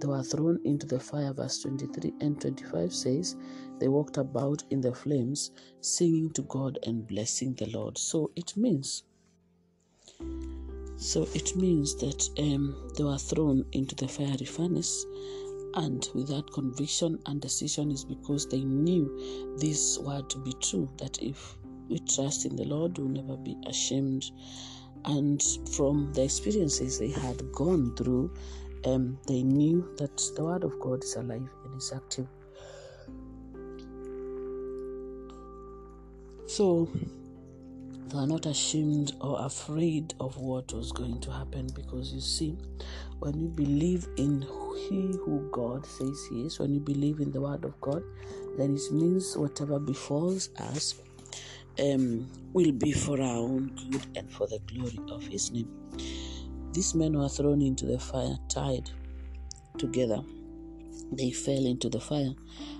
they 0.00 0.06
were 0.06 0.22
thrown 0.22 0.60
into 0.64 0.86
the 0.86 1.00
fire. 1.00 1.32
Verse 1.32 1.60
23 1.62 2.14
and 2.20 2.40
25 2.40 2.92
says, 2.92 3.36
They 3.78 3.88
walked 3.88 4.16
about 4.16 4.62
in 4.70 4.80
the 4.80 4.94
flames, 4.94 5.50
singing 5.80 6.30
to 6.32 6.42
God 6.42 6.78
and 6.86 7.06
blessing 7.06 7.54
the 7.54 7.66
Lord. 7.66 7.98
So 7.98 8.30
it 8.36 8.56
means. 8.56 9.04
So 10.96 11.26
it 11.34 11.54
means 11.56 11.94
that 11.96 12.28
um, 12.38 12.90
they 12.96 13.04
were 13.04 13.18
thrown 13.18 13.64
into 13.72 13.94
the 13.94 14.08
fiery 14.08 14.46
furnace 14.46 15.04
and 15.76 16.08
with 16.14 16.28
that 16.28 16.50
conviction 16.52 17.18
and 17.26 17.40
decision 17.40 17.90
is 17.90 18.02
because 18.02 18.48
they 18.48 18.64
knew 18.64 19.54
this 19.58 19.98
word 19.98 20.30
to 20.30 20.38
be 20.38 20.54
true 20.54 20.88
that 20.96 21.22
if 21.22 21.56
we 21.88 21.98
trust 21.98 22.46
in 22.46 22.56
the 22.56 22.64
Lord, 22.64 22.96
we'll 22.96 23.08
never 23.08 23.36
be 23.36 23.56
ashamed. 23.66 24.30
And 25.04 25.42
from 25.72 26.12
the 26.14 26.24
experiences 26.24 26.98
they 26.98 27.10
had 27.10 27.52
gone 27.52 27.94
through, 27.94 28.34
um, 28.84 29.18
they 29.26 29.42
knew 29.42 29.88
that 29.98 30.16
the 30.36 30.44
Word 30.44 30.64
of 30.64 30.78
God 30.80 31.02
is 31.04 31.16
alive 31.16 31.48
and 31.64 31.76
is 31.76 31.92
active. 31.94 32.26
So 36.46 36.88
they 38.08 38.18
are 38.18 38.26
not 38.26 38.46
ashamed 38.46 39.14
or 39.20 39.44
afraid 39.44 40.14
of 40.20 40.36
what 40.38 40.72
was 40.72 40.92
going 40.92 41.20
to 41.22 41.32
happen 41.32 41.68
because 41.74 42.12
you 42.12 42.20
see, 42.20 42.56
when 43.20 43.38
you 43.40 43.48
believe 43.48 44.06
in 44.16 44.42
He 44.88 45.12
who 45.24 45.48
God 45.52 45.86
says 45.86 46.26
He 46.30 46.46
is, 46.46 46.58
when 46.58 46.74
you 46.74 46.80
believe 46.80 47.20
in 47.20 47.32
the 47.32 47.40
Word 47.40 47.64
of 47.64 47.80
God, 47.80 48.02
then 48.58 48.76
it 48.76 48.92
means 48.92 49.36
whatever 49.36 49.78
befalls 49.78 50.50
us 50.58 50.94
um, 51.80 52.30
will 52.52 52.72
be 52.72 52.92
for 52.92 53.20
our 53.20 53.36
own 53.36 53.72
good 53.90 54.06
and 54.16 54.30
for 54.30 54.46
the 54.46 54.60
glory 54.66 54.98
of 55.10 55.24
His 55.26 55.50
name. 55.50 55.68
These 56.76 56.94
men 56.94 57.18
were 57.18 57.28
thrown 57.28 57.62
into 57.62 57.86
the 57.86 57.98
fire, 57.98 58.36
tied 58.48 58.90
together 59.78 60.22
they 61.12 61.30
fell 61.30 61.64
into 61.64 61.88
the 61.88 62.00
fire, 62.00 62.32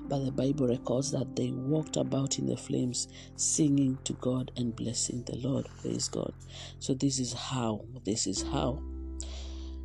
but 0.08 0.24
the 0.24 0.32
Bible 0.32 0.68
records 0.68 1.12
that 1.12 1.36
they 1.36 1.52
walked 1.52 1.96
about 1.96 2.38
in 2.38 2.46
the 2.46 2.56
flames, 2.56 3.08
singing 3.36 3.98
to 4.04 4.14
God 4.14 4.50
and 4.56 4.74
blessing 4.74 5.22
the 5.24 5.36
Lord. 5.36 5.68
Praise 5.80 6.08
God. 6.08 6.32
So, 6.78 6.94
this 6.94 7.18
is 7.18 7.32
how, 7.32 7.84
this 8.04 8.26
is 8.26 8.42
how, 8.42 8.82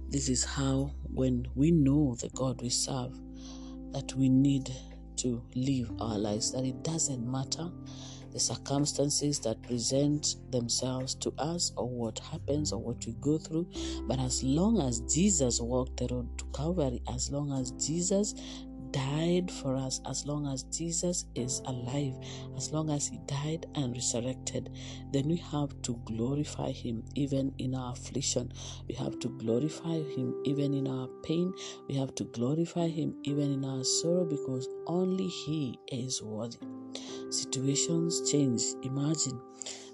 this 0.09 0.27
is 0.27 0.43
how, 0.43 0.91
when 1.13 1.47
we 1.55 1.71
know 1.71 2.15
the 2.15 2.29
God 2.29 2.61
we 2.61 2.69
serve, 2.69 3.13
that 3.91 4.13
we 4.15 4.29
need 4.29 4.73
to 5.17 5.41
live 5.55 5.91
our 5.99 6.17
lives, 6.17 6.51
that 6.51 6.65
it 6.65 6.83
doesn't 6.83 7.29
matter 7.29 7.69
the 8.31 8.39
circumstances 8.39 9.39
that 9.39 9.61
present 9.63 10.35
themselves 10.51 11.15
to 11.15 11.33
us 11.37 11.71
or 11.75 11.87
what 11.87 12.19
happens 12.19 12.71
or 12.73 12.79
what 12.81 13.05
we 13.05 13.13
go 13.21 13.37
through. 13.37 13.67
But 14.07 14.19
as 14.19 14.43
long 14.43 14.79
as 14.81 15.01
Jesus 15.01 15.59
walked 15.59 15.97
the 15.97 16.07
road 16.13 16.37
to 16.37 16.45
Calvary, 16.55 17.01
as 17.13 17.31
long 17.31 17.51
as 17.53 17.71
Jesus 17.71 18.35
died 18.91 19.51
for 19.51 19.75
us, 19.75 20.01
as 20.09 20.25
long 20.25 20.47
as 20.47 20.63
Jesus 20.63 21.25
is 21.35 21.61
alive, 21.65 22.15
as 22.55 22.71
long 22.71 22.89
as 22.89 23.07
He 23.07 23.19
died 23.25 23.65
and 23.75 23.93
resurrected, 23.93 24.69
then 25.11 25.27
we 25.27 25.37
have 25.37 25.81
to 25.83 25.99
glorify 26.05 26.71
Him 26.71 27.03
even 27.15 27.53
in 27.57 27.75
our 27.75 27.93
affliction. 27.93 28.51
We 28.87 28.95
have 28.95 29.19
to 29.19 29.29
glorify 29.29 30.01
Him 30.15 30.35
even 30.45 30.73
in 30.73 30.87
our 30.87 31.07
pain. 31.23 31.53
We 31.87 31.95
have 31.95 32.15
to 32.15 32.23
glorify 32.25 32.87
Him 32.87 33.15
even 33.23 33.51
in 33.51 33.65
our 33.65 33.83
sorrow 33.83 34.25
because 34.25 34.67
only 34.87 35.27
He 35.27 35.79
is 35.91 36.21
worthy. 36.21 36.57
Situations 37.29 38.29
change. 38.29 38.61
Imagine 38.83 39.39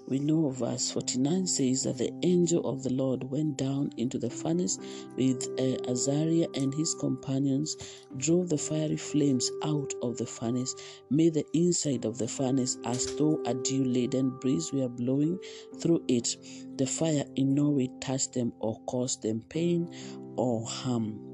we 0.08 0.18
know 0.18 0.48
verse 0.50 0.90
49 0.90 1.46
says 1.46 1.82
that 1.82 1.98
the 1.98 2.12
angel 2.22 2.66
of 2.66 2.82
the 2.82 2.92
Lord 2.92 3.24
went 3.24 3.58
down 3.58 3.90
into 3.98 4.18
the 4.18 4.30
furnace 4.30 4.78
with 5.16 5.46
uh, 5.58 5.90
Azariah 5.90 6.48
and 6.54 6.72
his 6.74 6.94
companions, 6.94 7.76
drove 8.16 8.48
the 8.48 8.56
fiery 8.56 8.96
flames 8.96 9.50
out 9.64 9.92
of 10.02 10.16
the 10.16 10.26
furnace, 10.26 10.74
made 11.10 11.34
the 11.34 11.44
inside 11.52 12.06
of 12.06 12.16
the 12.16 12.28
furnace 12.28 12.78
as 12.84 13.14
though 13.16 13.42
a 13.44 13.54
dew 13.54 13.84
laden 13.84 14.30
breeze 14.40 14.72
were 14.72 14.88
blowing 14.88 15.38
through 15.78 16.02
it. 16.08 16.36
The 16.76 16.86
fire 16.86 17.24
in 17.36 17.54
no 17.54 17.68
way 17.68 17.90
touched 18.00 18.32
them 18.32 18.52
or 18.60 18.80
caused 18.86 19.22
them 19.22 19.44
pain 19.48 19.92
or 20.36 20.64
harm. 20.64 21.28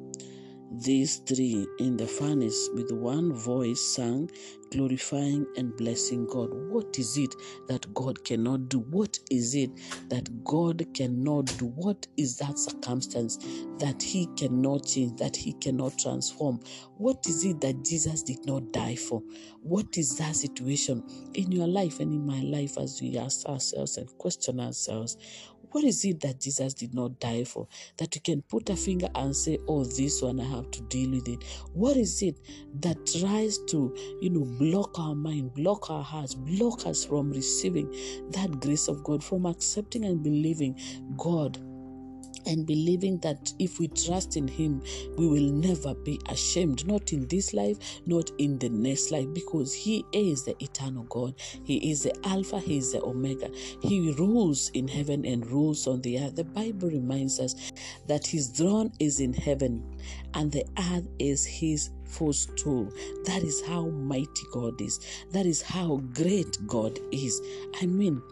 These 0.76 1.18
three 1.18 1.68
in 1.78 1.96
the 1.96 2.06
furnace 2.06 2.68
with 2.74 2.90
one 2.90 3.32
voice 3.32 3.80
sang, 3.80 4.28
glorifying 4.74 5.46
and 5.56 5.76
blessing 5.76 6.26
God. 6.26 6.50
What 6.52 6.98
is 6.98 7.16
it 7.16 7.34
that 7.68 7.92
God 7.94 8.24
cannot 8.24 8.68
do? 8.68 8.80
What 8.80 9.18
is 9.30 9.54
it 9.54 9.70
that 10.08 10.44
God 10.44 10.84
cannot 10.94 11.46
do? 11.58 11.66
What 11.66 12.06
is 12.16 12.36
that 12.38 12.58
circumstance 12.58 13.38
that 13.78 14.02
He 14.02 14.26
cannot 14.36 14.86
change, 14.86 15.18
that 15.20 15.36
He 15.36 15.52
cannot 15.54 15.98
transform? 15.98 16.60
What 16.96 17.24
is 17.26 17.44
it 17.44 17.60
that 17.60 17.84
Jesus 17.84 18.22
did 18.22 18.44
not 18.46 18.72
die 18.72 18.96
for? 18.96 19.22
What 19.62 19.96
is 19.96 20.18
that 20.18 20.34
situation 20.36 21.02
in 21.34 21.52
your 21.52 21.68
life 21.68 22.00
and 22.00 22.12
in 22.12 22.26
my 22.26 22.40
life 22.40 22.76
as 22.78 23.00
we 23.00 23.16
ask 23.16 23.46
ourselves 23.46 23.96
and 23.96 24.08
question 24.18 24.58
ourselves? 24.60 25.16
What 25.74 25.82
is 25.82 26.04
it 26.04 26.20
that 26.20 26.38
Jesus 26.38 26.72
did 26.72 26.94
not 26.94 27.18
die 27.18 27.42
for? 27.42 27.66
That 27.96 28.14
you 28.14 28.20
can 28.20 28.42
put 28.42 28.70
a 28.70 28.76
finger 28.76 29.08
and 29.16 29.34
say, 29.34 29.58
Oh, 29.66 29.82
this 29.82 30.22
one 30.22 30.38
I 30.38 30.44
have 30.44 30.70
to 30.70 30.82
deal 30.82 31.10
with 31.10 31.26
it. 31.26 31.42
What 31.72 31.96
is 31.96 32.22
it 32.22 32.38
that 32.78 33.04
tries 33.04 33.58
to, 33.70 33.92
you 34.20 34.30
know, 34.30 34.44
block 34.44 34.96
our 35.00 35.16
mind, 35.16 35.52
block 35.52 35.90
our 35.90 36.04
hearts, 36.04 36.32
block 36.32 36.86
us 36.86 37.04
from 37.04 37.32
receiving 37.32 37.92
that 38.30 38.60
grace 38.60 38.86
of 38.86 39.02
God, 39.02 39.24
from 39.24 39.46
accepting 39.46 40.04
and 40.04 40.22
believing 40.22 40.78
God 41.16 41.58
and 42.46 42.66
believing 42.66 43.18
that 43.18 43.52
if 43.58 43.78
we 43.78 43.88
trust 43.88 44.36
in 44.36 44.48
Him, 44.48 44.82
we 45.16 45.26
will 45.26 45.52
never 45.52 45.94
be 45.94 46.20
ashamed, 46.28 46.86
not 46.86 47.12
in 47.12 47.26
this 47.28 47.54
life, 47.54 47.78
not 48.06 48.30
in 48.38 48.58
the 48.58 48.68
next 48.68 49.10
life, 49.10 49.26
because 49.32 49.72
He 49.72 50.04
is 50.12 50.44
the 50.44 50.56
eternal 50.62 51.04
God. 51.04 51.34
He 51.64 51.90
is 51.90 52.02
the 52.02 52.14
Alpha, 52.26 52.58
He 52.58 52.78
is 52.78 52.92
the 52.92 53.02
Omega. 53.02 53.50
He 53.82 54.12
rules 54.12 54.70
in 54.70 54.88
heaven 54.88 55.24
and 55.24 55.46
rules 55.46 55.86
on 55.86 56.00
the 56.02 56.20
earth. 56.20 56.36
The 56.36 56.44
Bible 56.44 56.88
reminds 56.88 57.40
us 57.40 57.72
that 58.06 58.26
His 58.26 58.48
throne 58.48 58.92
is 58.98 59.20
in 59.20 59.32
heaven 59.32 59.98
and 60.34 60.50
the 60.50 60.64
earth 60.92 61.08
is 61.18 61.44
His 61.44 61.90
footstool. 62.04 62.92
That 63.24 63.42
is 63.42 63.62
how 63.66 63.86
mighty 63.86 64.46
God 64.52 64.80
is. 64.80 65.00
That 65.32 65.46
is 65.46 65.62
how 65.62 65.96
great 66.12 66.58
God 66.66 66.98
is. 67.12 67.40
I 67.80 67.86
mean, 67.86 68.22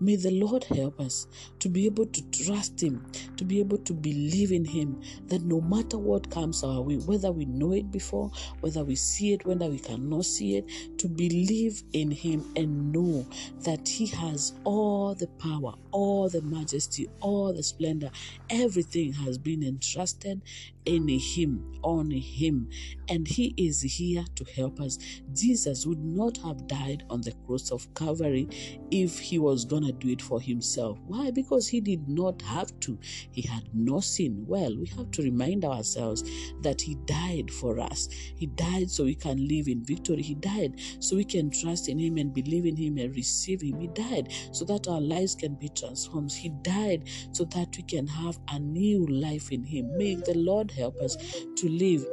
May 0.00 0.16
the 0.16 0.30
Lord 0.30 0.64
help 0.64 1.00
us 1.00 1.26
to 1.60 1.68
be 1.68 1.86
able 1.86 2.06
to 2.06 2.22
trust 2.30 2.82
Him, 2.82 3.06
to 3.36 3.44
be 3.44 3.60
able 3.60 3.78
to 3.78 3.94
believe 3.94 4.52
in 4.52 4.64
Him, 4.64 5.00
that 5.26 5.42
no 5.42 5.60
matter 5.60 5.98
what 5.98 6.30
comes 6.30 6.62
our 6.64 6.82
way, 6.82 6.96
whether 6.96 7.32
we 7.32 7.46
know 7.46 7.72
it 7.72 7.90
before, 7.90 8.30
whether 8.60 8.84
we 8.84 8.96
see 8.96 9.32
it, 9.32 9.46
whether 9.46 9.68
we 9.68 9.78
cannot 9.78 10.24
see 10.24 10.56
it, 10.58 10.66
to 10.98 11.08
believe 11.08 11.82
in 11.92 12.10
Him 12.10 12.44
and 12.56 12.92
know 12.92 13.26
that 13.60 13.88
He 13.88 14.06
has 14.06 14.52
all 14.64 15.14
the 15.14 15.28
power, 15.38 15.74
all 15.90 16.28
the 16.28 16.42
majesty, 16.42 17.08
all 17.20 17.52
the 17.52 17.62
splendor. 17.62 18.10
Everything 18.50 19.12
has 19.12 19.38
been 19.38 19.62
entrusted 19.62 20.42
in 20.84 21.08
Him, 21.08 21.80
on 21.82 22.10
Him, 22.10 22.68
and 23.08 23.28
He 23.28 23.54
is 23.56 23.82
here 23.82 24.24
to 24.36 24.44
help 24.56 24.80
us. 24.80 24.98
Jesus 25.34 25.86
would 25.86 26.02
not 26.02 26.38
have 26.38 26.66
died 26.66 27.04
on 27.10 27.20
the 27.20 27.32
cross 27.46 27.70
of 27.70 27.92
Calvary 27.94 28.48
if 28.90 29.18
He 29.18 29.38
was 29.38 29.64
going 29.64 29.84
to 29.84 29.92
do 29.92 30.08
it 30.08 30.22
for 30.22 30.40
Himself. 30.40 30.98
Why? 31.06 31.30
Because 31.30 31.68
He 31.68 31.80
did 31.80 32.08
not 32.08 32.40
have 32.42 32.78
to. 32.80 32.98
He 33.30 33.42
had 33.42 33.68
no 33.74 34.00
sin. 34.00 34.44
Well, 34.46 34.76
we 34.76 34.86
have 34.96 35.10
to 35.12 35.22
remind 35.22 35.64
ourselves 35.64 36.24
that 36.62 36.80
He 36.80 36.94
died 37.04 37.50
for 37.50 37.78
us. 37.80 38.08
He 38.10 38.46
died 38.46 38.90
so 38.90 39.04
we 39.04 39.14
can 39.14 39.46
live 39.46 39.68
in 39.68 39.84
victory. 39.84 40.22
He 40.22 40.34
died 40.34 40.80
so 41.00 41.16
we 41.16 41.24
can 41.24 41.50
trust 41.50 41.88
in 41.88 41.98
Him 41.98 42.16
and 42.16 42.32
believe 42.32 42.66
in 42.66 42.76
Him 42.76 42.98
and 42.98 43.14
receive 43.14 43.62
Him. 43.62 43.80
He 43.80 43.88
died 43.88 44.32
so 44.52 44.64
that 44.66 44.88
our 44.88 45.00
lives 45.00 45.34
can 45.34 45.54
be 45.54 45.68
transformed. 45.68 46.32
He 46.32 46.50
died 46.62 47.04
so 47.32 47.44
that 47.44 47.76
we 47.76 47.82
can 47.82 48.06
have 48.06 48.38
a 48.48 48.58
new 48.58 49.06
life 49.06 49.52
in 49.52 49.64
Him. 49.64 49.96
May 49.96 50.16
the 50.16 50.34
Lord 50.34 50.70
help 50.70 50.96
us 51.00 51.16
to 51.56 51.68
live 51.68 52.04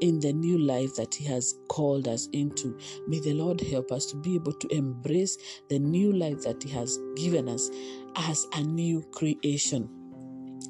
in 0.00 0.20
the 0.20 0.32
new 0.32 0.58
life 0.58 0.94
that 0.96 1.14
He 1.14 1.24
has 1.24 1.54
called 1.68 2.08
us 2.08 2.28
into. 2.32 2.78
May 3.06 3.20
the 3.20 3.34
Lord 3.34 3.60
help 3.60 3.92
us 3.92 4.06
to 4.06 4.16
be 4.16 4.34
able 4.34 4.52
to 4.52 4.68
embrace 4.74 5.38
the 5.68 5.78
new 5.78 6.12
life 6.12 6.42
that 6.42 6.62
He 6.62 6.70
has 6.70 6.98
given 7.16 7.48
us 7.48 7.70
as 8.16 8.46
a 8.54 8.62
new 8.62 9.02
creation. 9.12 9.95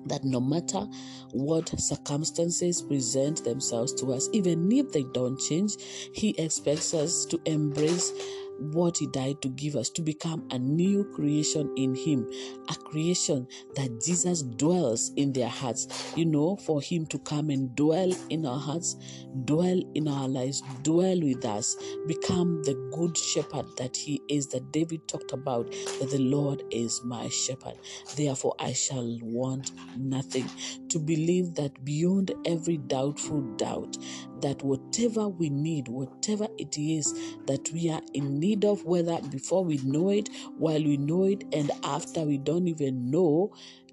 That 0.07 0.25
no 0.25 0.41
matter 0.41 0.87
what 1.33 1.69
circumstances 1.81 2.83
present 2.83 3.45
themselves 3.45 3.93
to 3.95 4.13
us, 4.13 4.29
even 4.33 4.71
if 4.73 4.93
they 4.93 5.05
don't 5.15 5.39
change, 5.39 5.77
He 6.13 6.31
expects 6.39 6.95
us 6.95 7.25
to 7.27 7.41
embrace 7.45 8.13
what 8.59 8.99
he 8.99 9.07
died 9.09 9.41
to 9.43 9.49
give 9.51 9.77
us 9.77 9.91
to 9.91 10.03
become 10.03 10.47
a 10.51 10.59
new 10.59 11.05
creation 11.15 11.73
in 11.77 11.95
him 11.95 12.29
a 12.71 12.75
creation 12.75 13.47
that 13.75 14.01
jesus 14.05 14.43
dwells 14.43 15.13
in 15.17 15.33
their 15.33 15.49
hearts. 15.49 16.13
You 16.17 16.27
know 16.27 16.57
for 16.57 16.81
him 16.83 17.07
to 17.07 17.19
come 17.21 17.51
and 17.51 17.75
dwell 17.77 18.13
in 18.31 18.47
our 18.47 18.59
hearts 18.59 18.97
dwell 19.45 19.81
in 19.95 20.09
our 20.09 20.29
lives 20.29 20.63
dwell 20.83 21.21
with 21.21 21.45
us 21.45 21.77
become 22.07 22.63
the 22.65 22.75
good 22.97 23.17
shepherd 23.17 23.67
that 23.77 23.97
he 23.97 24.23
is 24.29 24.49
that 24.49 24.73
david 24.73 25.07
talked 25.09 25.33
about 25.33 25.71
that 26.01 26.09
the 26.11 26.19
lord 26.19 26.63
is 26.71 27.03
my 27.05 27.29
shepherd. 27.29 27.75
Therefore 28.17 28.55
i 28.59 28.73
shall 28.73 29.19
want 29.23 29.73
nothing. 29.99 30.49
To 30.91 30.99
believe 30.99 31.55
that 31.55 31.85
beyond 31.85 32.33
every 32.47 32.79
doubtful 32.79 33.43
doubt 33.57 33.97
that 34.43 34.63
whatever 34.63 35.29
we 35.29 35.51
need 35.51 35.89
whatever 35.89 36.47
it 36.59 36.79
is 36.79 37.13
that 37.47 37.71
we 37.73 37.91
are 37.91 38.03
in 38.15 38.39
need 38.39 38.65
of, 38.65 38.85
whether 38.85 39.21
before 39.31 39.65
we 39.65 39.79
know 39.79 40.11
it, 40.11 40.29
while 40.59 40.83
we 40.83 40.97
know 40.97 41.25
it, 41.25 41.45
and 41.53 41.71
after 41.83 42.23
we 42.23 42.39
don't 42.39 42.69
even 42.69 43.11
know, 43.11 43.53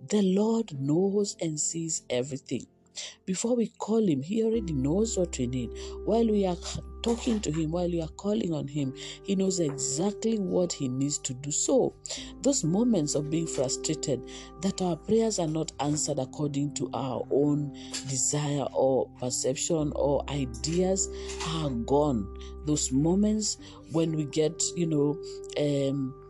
the 0.10 0.22
Lord 0.22 0.78
knows 0.80 1.36
and 1.42 1.60
sees 1.60 2.04
everything. 2.10 2.66
Before 3.26 3.56
we 3.56 3.68
call 3.68 4.08
Him, 4.08 4.22
He 4.22 4.44
already 4.44 4.74
knows 4.74 5.18
what 5.18 5.38
we 5.38 5.48
need. 5.48 5.70
While 6.06 6.28
we 6.28 6.46
are 6.46 6.58
talking 7.04 7.40
to 7.42 7.52
Him, 7.52 7.72
while 7.72 7.88
you 7.88 8.02
are 8.02 8.08
calling 8.10 8.54
on 8.54 8.68
Him, 8.68 8.94
He 9.24 9.36
knows 9.36 9.60
exactly 9.60 10.40
what 10.40 10.74
He 10.74 10.88
needs 10.88 11.18
to 11.20 11.34
do. 11.36 11.52
So, 11.52 11.94
those 12.42 12.64
moments 12.64 13.16
of 13.16 13.30
being 13.30 13.48
frustrated 13.48 14.28
that 14.62 14.82
our 14.82 14.96
prayers 14.96 15.40
are 15.40 15.48
not 15.48 15.72
answered 15.80 16.18
according 16.18 16.74
to 16.76 16.90
our 16.94 17.26
own 17.32 17.74
desire 18.10 18.66
or 18.74 19.10
perception 19.20 19.92
or 19.96 20.28
ideas 20.30 21.10
are 21.50 21.70
gone. 21.70 22.28
Those 22.66 22.92
moments 22.92 23.58
when 23.92 24.16
we 24.16 24.26
get, 24.26 24.64
you 24.76 24.88
know, 24.88 25.22
um, 25.58 26.23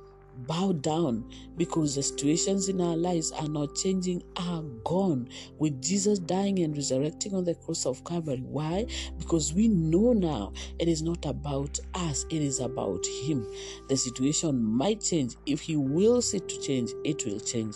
bow 0.48 0.74
down 0.74 1.30
because 1.58 1.96
the 1.96 2.04
situations 2.04 2.70
in 2.70 2.82
our 2.82 2.96
lives 2.96 3.32
are 3.32 3.48
not 3.48 3.76
changing, 3.76 4.24
are 4.38 4.62
gone. 4.84 5.30
With 5.58 5.82
Jesus 5.82 6.20
dying 6.20 6.60
and 6.60 6.76
resurrecting 6.76 7.34
on 7.34 7.44
the 7.44 7.56
cross 7.56 7.86
of 7.86 8.04
Calvary. 8.04 8.44
Why? 8.46 8.86
Because 9.18 9.54
we 9.54 9.68
know 9.68 10.14
now 10.14 10.54
it 10.80 10.88
is 10.88 11.02
not 11.02 11.26
about 11.26 11.80
us, 11.94 12.26
it 12.30 12.42
is 12.42 12.60
about 12.60 13.06
Him. 13.24 13.48
The 13.88 13.98
situation 13.98 14.64
might 14.64 15.02
change. 15.02 15.36
If 15.46 15.62
He 15.62 15.76
wills 15.76 16.34
it 16.34 16.48
to 16.50 16.62
change, 16.62 16.92
it 17.04 17.26
will 17.26 17.40
change. 17.40 17.76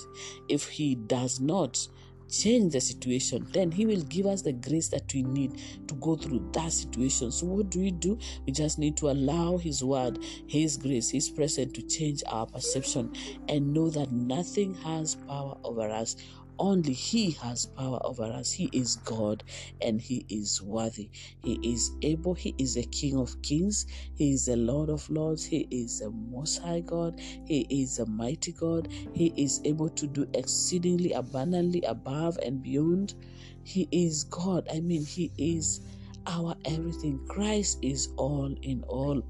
If 0.50 0.68
He 0.68 0.96
does 0.96 1.40
not, 1.40 1.88
change 2.30 2.74
the 2.74 2.82
situation, 2.82 3.48
then 3.54 3.72
He 3.72 3.86
will 3.86 4.04
give 4.04 4.26
us 4.26 4.42
the 4.42 4.54
grace 4.54 4.88
that 4.90 5.14
we 5.14 5.24
need 5.24 5.62
to 5.88 5.96
go 5.96 6.16
through 6.16 6.50
that 6.54 6.72
situation. 6.72 7.32
So, 7.32 7.46
what 7.46 7.70
do 7.70 7.80
we 7.80 7.92
do? 7.92 8.18
We 8.46 8.52
just 8.52 8.80
need 8.80 8.98
to 8.98 9.10
allow 9.10 9.58
His 9.58 9.84
word, 9.84 10.20
His 10.48 10.78
grace, 10.78 11.10
His 11.10 11.30
presence 11.30 11.74
to 11.74 11.82
change 11.84 12.24
our 12.28 12.46
perception 12.46 13.14
and 13.48 13.74
know 13.74 13.90
that 13.90 14.12
nothing 14.12 14.76
has 14.76 15.16
power 15.16 15.58
over 15.64 15.90
us. 15.90 16.16
Only 16.60 16.94
He 16.94 17.32
has 17.32 17.66
power 17.66 18.00
over 18.04 18.24
us. 18.24 18.52
He 18.52 18.70
is 18.74 18.98
God 18.98 19.44
and 19.82 20.02
He 20.02 20.26
is 20.30 20.62
worthy. 20.62 21.10
He 21.44 21.60
is 21.64 21.92
able. 22.02 22.34
He 22.34 22.56
is 22.58 22.78
a 22.78 22.84
King 22.84 23.18
of 23.18 23.42
kings. 23.42 23.86
He 24.16 24.34
is 24.34 24.48
a 24.48 24.56
Lord 24.56 24.90
of 24.90 25.10
lords. 25.10 25.46
He 25.46 25.68
is 25.72 26.02
a 26.02 26.10
Most 26.10 26.60
High 26.60 26.82
God. 26.82 27.20
He 27.46 27.68
is 27.70 28.00
a 28.00 28.06
mighty 28.06 28.52
God. 28.54 28.88
He 29.14 29.34
is 29.38 29.62
able 29.66 29.90
to 29.90 30.08
do 30.08 30.28
exceedingly 30.34 31.14
abundantly 31.14 31.82
above 31.84 32.38
and 32.44 32.62
beyond. 32.62 33.16
He 33.64 33.88
is 33.92 34.24
God. 34.26 34.68
I 34.72 34.80
mean, 34.80 35.06
He 35.06 35.32
is 35.38 35.82
our 36.28 36.56
everything. 36.66 37.20
Christ 37.28 37.80
is 37.82 38.10
all 38.18 38.54
in 38.62 38.84
all. 38.88 39.24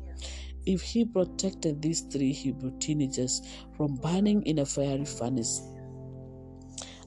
If 0.66 0.82
he 0.82 1.06
protected 1.06 1.82
these 1.82 2.02
three 2.02 2.34
Hebrew 2.34 2.78
teenagers 2.80 3.42
from 3.78 3.96
burning 3.96 4.44
in 4.44 4.60
a 4.60 4.66
fiery 4.66 5.06
furnace, 5.06 5.62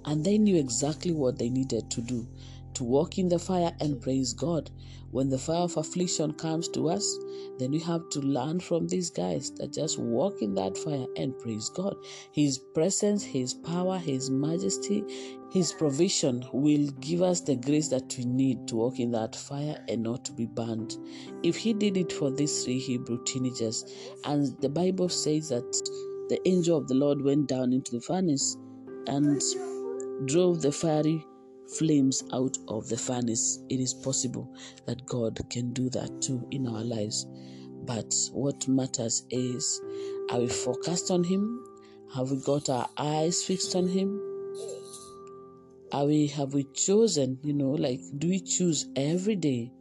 and 0.04 0.24
they 0.24 0.38
knew 0.38 0.56
exactly 0.56 1.12
what 1.12 1.38
they 1.38 1.48
needed 1.48 1.90
to 1.90 2.00
do 2.00 2.26
to 2.74 2.84
walk 2.84 3.18
in 3.18 3.28
the 3.28 3.38
fire 3.38 3.72
and 3.80 4.00
praise 4.00 4.32
God. 4.32 4.70
When 5.10 5.28
the 5.28 5.38
fire 5.38 5.62
of 5.62 5.76
affliction 5.76 6.32
comes 6.34 6.68
to 6.68 6.88
us, 6.88 7.18
then 7.58 7.72
we 7.72 7.80
have 7.80 8.08
to 8.10 8.20
learn 8.20 8.60
from 8.60 8.86
these 8.86 9.10
guys 9.10 9.50
that 9.56 9.72
just 9.72 9.98
walk 9.98 10.40
in 10.40 10.54
that 10.54 10.78
fire 10.78 11.06
and 11.16 11.36
praise 11.40 11.68
God. 11.68 11.96
His 12.32 12.58
presence, 12.58 13.24
His 13.24 13.52
power, 13.52 13.98
His 13.98 14.30
majesty, 14.30 15.02
His 15.50 15.72
provision 15.72 16.44
will 16.52 16.90
give 17.00 17.22
us 17.22 17.40
the 17.40 17.56
grace 17.56 17.88
that 17.88 18.14
we 18.16 18.24
need 18.24 18.68
to 18.68 18.76
walk 18.76 19.00
in 19.00 19.10
that 19.10 19.34
fire 19.34 19.82
and 19.88 20.04
not 20.04 20.24
to 20.26 20.32
be 20.32 20.46
burned. 20.46 20.96
If 21.42 21.56
He 21.56 21.72
did 21.72 21.96
it 21.96 22.12
for 22.12 22.30
these 22.30 22.64
three 22.64 22.78
Hebrew 22.78 23.22
teenagers, 23.24 23.84
and 24.24 24.56
the 24.60 24.68
Bible 24.68 25.08
says 25.08 25.48
that 25.48 25.70
the 26.28 26.40
angel 26.46 26.78
of 26.78 26.86
the 26.86 26.94
Lord 26.94 27.20
went 27.20 27.48
down 27.48 27.72
into 27.72 27.90
the 27.90 28.00
furnace 28.00 28.56
and 29.08 29.42
drove 30.26 30.62
the 30.62 30.72
fiery 30.72 31.24
flames 31.78 32.24
out 32.32 32.56
of 32.68 32.88
the 32.88 32.96
furnace. 32.96 33.60
It 33.68 33.80
is 33.80 33.94
possible 33.94 34.52
that 34.86 35.06
God 35.06 35.38
can 35.50 35.72
do 35.72 35.88
that 35.90 36.20
too 36.20 36.46
in 36.50 36.66
our 36.66 36.82
lives. 36.82 37.26
But 37.84 38.14
what 38.32 38.68
matters 38.68 39.24
is 39.30 39.80
are 40.30 40.40
we 40.40 40.48
focused 40.48 41.10
on 41.10 41.24
Him? 41.24 41.64
Have 42.14 42.30
we 42.30 42.40
got 42.42 42.68
our 42.68 42.88
eyes 42.96 43.42
fixed 43.42 43.74
on 43.74 43.88
Him? 43.88 44.20
Are 45.92 46.06
we 46.06 46.26
have 46.28 46.54
we 46.54 46.64
chosen, 46.74 47.38
you 47.42 47.52
know, 47.52 47.70
like 47.70 48.00
do 48.18 48.28
we 48.28 48.40
choose 48.40 48.86
every 48.96 49.36
day 49.36 49.72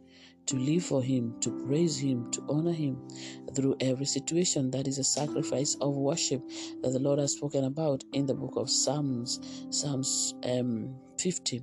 to 0.46 0.56
live 0.56 0.84
for 0.84 1.02
Him, 1.02 1.34
to 1.40 1.64
praise 1.66 1.98
Him, 1.98 2.30
to 2.32 2.44
honor 2.48 2.72
Him 2.72 3.08
through 3.54 3.76
every 3.80 4.06
situation. 4.06 4.70
That 4.70 4.88
is 4.88 4.98
a 4.98 5.04
sacrifice 5.04 5.76
of 5.80 5.96
worship 5.96 6.42
that 6.82 6.90
the 6.90 6.98
Lord 6.98 7.18
has 7.18 7.32
spoken 7.32 7.64
about 7.64 8.04
in 8.12 8.26
the 8.26 8.34
book 8.34 8.54
of 8.56 8.70
Psalms, 8.70 9.40
Psalms 9.70 10.34
um, 10.44 10.94
50. 11.18 11.62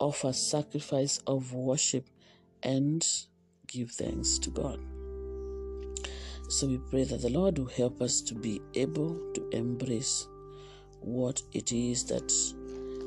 Offer 0.00 0.32
sacrifice 0.32 1.18
of 1.26 1.52
worship 1.52 2.08
and 2.62 3.06
give 3.66 3.90
thanks 3.90 4.38
to 4.38 4.50
God. 4.50 4.78
So 6.48 6.66
we 6.66 6.78
pray 6.78 7.04
that 7.04 7.20
the 7.20 7.30
Lord 7.30 7.58
will 7.58 7.66
help 7.66 8.00
us 8.00 8.22
to 8.22 8.34
be 8.34 8.60
able 8.74 9.14
to 9.34 9.48
embrace 9.52 10.26
what 11.00 11.42
it 11.52 11.72
is 11.72 12.04
that 12.04 12.32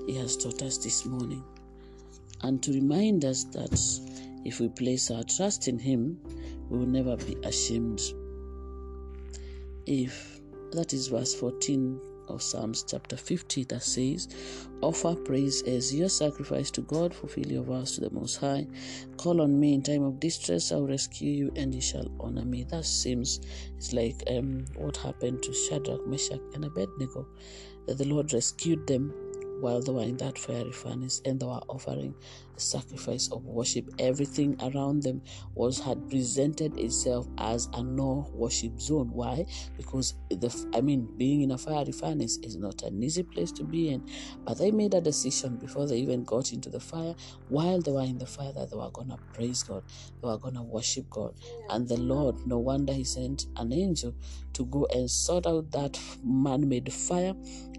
He 0.07 0.15
has 0.17 0.37
taught 0.37 0.61
us 0.61 0.77
this 0.77 1.05
morning 1.05 1.43
and 2.43 2.61
to 2.63 2.71
remind 2.71 3.25
us 3.25 3.43
that 3.45 3.79
if 4.45 4.59
we 4.59 4.69
place 4.69 5.11
our 5.11 5.23
trust 5.23 5.67
in 5.67 5.77
Him, 5.77 6.19
we 6.69 6.79
will 6.79 6.87
never 6.87 7.17
be 7.17 7.35
ashamed. 7.43 8.01
If 9.85 10.39
that 10.71 10.93
is 10.93 11.07
verse 11.07 11.33
14 11.35 11.99
of 12.29 12.41
Psalms 12.41 12.83
chapter 12.83 13.17
50 13.17 13.65
that 13.65 13.83
says, 13.83 14.27
Offer 14.81 15.15
praise 15.15 15.61
as 15.63 15.93
your 15.93 16.09
sacrifice 16.09 16.71
to 16.71 16.81
God, 16.81 17.13
fulfill 17.13 17.47
your 17.47 17.63
vows 17.63 17.95
to 17.95 18.01
the 18.01 18.09
Most 18.09 18.37
High. 18.37 18.67
Call 19.17 19.41
on 19.41 19.59
me 19.59 19.73
in 19.73 19.83
time 19.83 20.03
of 20.03 20.19
distress, 20.19 20.71
I 20.71 20.75
will 20.75 20.87
rescue 20.87 21.29
you, 21.29 21.51
and 21.55 21.73
you 21.73 21.81
shall 21.81 22.09
honor 22.19 22.45
me. 22.45 22.63
That 22.63 22.85
seems 22.85 23.41
it's 23.77 23.93
like 23.93 24.23
um, 24.27 24.65
what 24.75 24.97
happened 24.97 25.43
to 25.43 25.53
Shadrach, 25.53 26.07
Meshach, 26.07 26.39
and 26.53 26.65
Abednego, 26.65 27.27
that 27.85 27.97
the 27.97 28.07
Lord 28.07 28.33
rescued 28.33 28.87
them 28.87 29.13
while 29.61 29.81
they 29.81 29.91
were 29.91 30.01
in 30.03 30.17
that 30.17 30.37
fiery 30.37 30.71
furnace 30.71 31.21
and 31.25 31.39
they 31.39 31.45
were 31.45 31.61
offering 31.69 32.15
a 32.55 32.59
sacrifice 32.59 33.29
of 33.31 33.45
worship. 33.45 33.85
Everything 33.99 34.55
around 34.61 35.03
them 35.03 35.21
was 35.53 35.79
had 35.79 36.09
presented 36.09 36.77
itself 36.77 37.27
as 37.37 37.69
a 37.73 37.83
no 37.83 38.27
worship 38.33 38.79
zone. 38.79 39.09
Why? 39.13 39.45
Because 39.77 40.15
the 40.29 40.51
I 40.75 40.81
mean, 40.81 41.07
being 41.17 41.41
in 41.41 41.51
a 41.51 41.57
fiery 41.57 41.91
furnace 41.91 42.39
is 42.43 42.57
not 42.57 42.81
an 42.81 43.01
easy 43.03 43.23
place 43.23 43.51
to 43.53 43.63
be 43.63 43.89
in. 43.89 44.05
But 44.45 44.57
they 44.57 44.71
made 44.71 44.93
a 44.95 45.01
decision 45.01 45.57
before 45.57 45.87
they 45.87 45.97
even 45.97 46.23
got 46.23 46.51
into 46.51 46.69
the 46.69 46.79
fire, 46.79 47.13
while 47.47 47.79
they 47.81 47.91
were 47.91 48.01
in 48.01 48.17
the 48.17 48.25
fire, 48.25 48.53
that 48.53 48.71
they 48.71 48.77
were 48.77 48.91
gonna 48.91 49.19
praise 49.33 49.63
God, 49.63 49.83
they 50.21 50.27
were 50.27 50.37
gonna 50.37 50.63
worship 50.63 51.09
God. 51.09 51.35
And 51.69 51.87
the 51.87 51.97
Lord, 51.97 52.35
no 52.45 52.57
wonder 52.57 52.93
He 52.93 53.03
sent 53.03 53.45
an 53.57 53.71
angel 53.71 54.15
to 54.53 54.65
go 54.65 54.87
and 54.93 55.09
sort 55.09 55.45
out 55.45 55.71
that 55.71 55.99
man-made 56.23 56.91
fire 56.91 57.33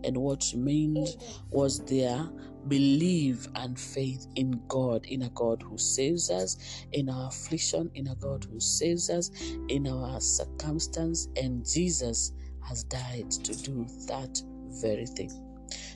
and 0.04 0.16
what 0.16 0.44
remained 0.52 1.08
was 1.50 1.71
their 1.80 2.28
belief 2.68 3.46
and 3.56 3.78
faith 3.78 4.26
in 4.36 4.62
God, 4.68 5.04
in 5.06 5.22
a 5.22 5.30
God 5.30 5.62
who 5.62 5.78
saves 5.78 6.30
us, 6.30 6.84
in 6.92 7.08
our 7.08 7.28
affliction, 7.28 7.90
in 7.94 8.08
a 8.08 8.14
God 8.16 8.44
who 8.44 8.60
saves 8.60 9.10
us, 9.10 9.30
in 9.68 9.86
our 9.86 10.20
circumstance, 10.20 11.28
and 11.36 11.66
Jesus 11.66 12.32
has 12.66 12.84
died 12.84 13.30
to 13.30 13.54
do 13.62 13.86
that 14.06 14.40
very 14.80 15.06
thing. 15.06 15.30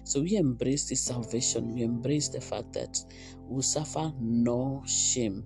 So 0.05 0.21
we 0.23 0.37
embrace 0.37 0.89
this 0.89 1.05
salvation, 1.05 1.75
we 1.75 1.83
embrace 1.83 2.29
the 2.29 2.41
fact 2.41 2.73
that 2.75 2.99
we 3.49 3.63
suffer 3.63 4.13
no 4.21 4.83
shame. 4.87 5.45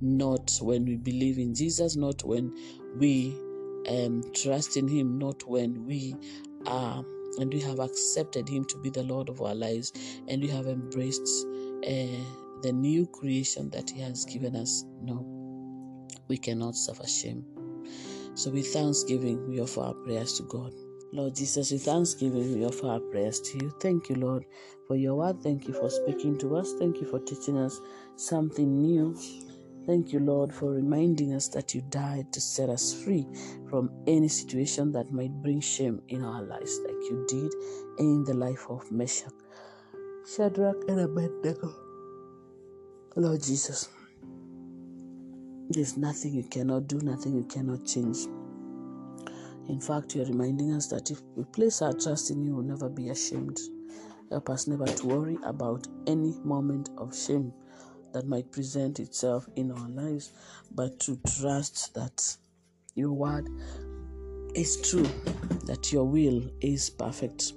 Not 0.00 0.58
when 0.62 0.84
we 0.84 0.96
believe 0.96 1.38
in 1.38 1.54
Jesus, 1.54 1.96
not 1.96 2.24
when 2.24 2.52
we 2.96 3.36
um, 3.88 4.22
trust 4.34 4.76
in 4.76 4.88
Him, 4.88 5.18
not 5.18 5.46
when 5.46 5.84
we 5.86 6.14
are 6.66 7.04
and 7.40 7.52
we 7.52 7.60
have 7.60 7.80
accepted 7.80 8.48
Him 8.48 8.64
to 8.66 8.78
be 8.78 8.90
the 8.90 9.02
Lord 9.02 9.28
of 9.28 9.40
our 9.42 9.54
lives, 9.54 9.92
and 10.28 10.42
we 10.42 10.48
have 10.48 10.66
embraced 10.66 11.46
uh, 11.86 12.22
the 12.62 12.72
new 12.72 13.06
creation 13.06 13.70
that 13.70 13.90
He 13.90 14.00
has 14.00 14.24
given 14.24 14.56
us. 14.56 14.84
No, 15.02 15.26
we 16.28 16.38
cannot 16.38 16.74
suffer 16.76 17.06
shame. 17.06 17.44
So, 18.34 18.50
with 18.50 18.72
thanksgiving, 18.72 19.48
we 19.48 19.60
offer 19.60 19.80
our 19.80 19.94
prayers 19.94 20.34
to 20.34 20.44
God. 20.44 20.72
Lord 21.12 21.34
Jesus, 21.34 21.72
with 21.72 21.84
thanksgiving, 21.84 22.58
we 22.58 22.64
offer 22.64 22.86
our 22.86 23.00
prayers 23.00 23.40
to 23.40 23.58
you. 23.58 23.70
Thank 23.80 24.08
you, 24.08 24.16
Lord, 24.16 24.44
for 24.86 24.94
your 24.96 25.16
word. 25.16 25.42
Thank 25.42 25.66
you 25.66 25.74
for 25.74 25.90
speaking 25.90 26.38
to 26.38 26.56
us. 26.56 26.72
Thank 26.78 27.00
you 27.00 27.06
for 27.06 27.18
teaching 27.18 27.58
us 27.58 27.80
something 28.16 28.80
new. 28.80 29.16
Thank 29.86 30.12
you, 30.12 30.20
Lord, 30.20 30.52
for 30.52 30.70
reminding 30.70 31.34
us 31.34 31.48
that 31.48 31.74
you 31.74 31.80
died 31.80 32.32
to 32.32 32.40
set 32.40 32.68
us 32.68 32.92
free 32.92 33.26
from 33.68 33.90
any 34.06 34.28
situation 34.28 34.92
that 34.92 35.10
might 35.10 35.32
bring 35.42 35.60
shame 35.60 36.02
in 36.08 36.22
our 36.22 36.42
lives, 36.42 36.78
like 36.84 37.00
you 37.10 37.24
did 37.28 37.52
in 37.98 38.24
the 38.24 38.34
life 38.34 38.66
of 38.68 38.90
Meshach, 38.92 39.32
Shadrach, 40.34 40.76
and 40.88 41.00
Abednego. 41.00 41.74
Lord 43.16 43.42
Jesus, 43.42 43.88
there's 45.70 45.96
nothing 45.96 46.34
you 46.34 46.44
cannot 46.44 46.86
do, 46.86 47.00
nothing 47.00 47.34
you 47.34 47.44
cannot 47.44 47.86
change. 47.86 48.18
In 49.68 49.80
fact, 49.80 50.14
you're 50.14 50.26
reminding 50.26 50.72
us 50.74 50.88
that 50.88 51.10
if 51.10 51.20
we 51.36 51.44
place 51.44 51.80
our 51.80 51.92
trust 51.94 52.30
in 52.30 52.42
you, 52.42 52.56
we'll 52.56 52.64
never 52.64 52.88
be 52.88 53.08
ashamed. 53.08 53.58
Help 54.30 54.50
us 54.50 54.66
never 54.66 54.86
to 54.86 55.06
worry 55.06 55.38
about 55.42 55.86
any 56.06 56.34
moment 56.44 56.90
of 56.98 57.16
shame 57.16 57.52
that 58.12 58.26
might 58.26 58.50
present 58.50 59.00
itself 59.00 59.48
in 59.56 59.70
our 59.70 59.88
lives, 59.88 60.32
but 60.74 60.98
to 61.00 61.18
trust 61.36 61.94
that 61.94 62.36
your 62.94 63.12
word 63.12 63.48
is 64.54 64.80
true, 64.88 65.08
that 65.64 65.92
your 65.92 66.04
will 66.04 66.42
is 66.60 66.90
perfect, 66.90 67.52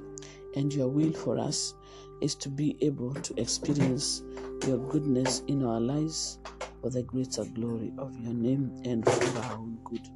and 0.56 0.74
your 0.74 0.88
will 0.88 1.12
for 1.14 1.40
us 1.40 1.74
is 2.22 2.36
to 2.36 2.50
be 2.50 2.78
able 2.82 3.14
to 3.14 3.40
experience 3.40 4.22
your 4.68 4.78
goodness 4.90 5.42
in 5.48 5.66
our 5.66 5.80
lives 5.80 6.40
for 6.82 6.90
the 6.90 7.04
greater 7.04 7.44
glory 7.46 7.92
of 7.98 8.18
your 8.20 8.34
name 8.34 8.82
and 8.86 9.06
for 9.06 9.40
our 9.40 9.54
own 9.58 9.78
good. 9.84 10.08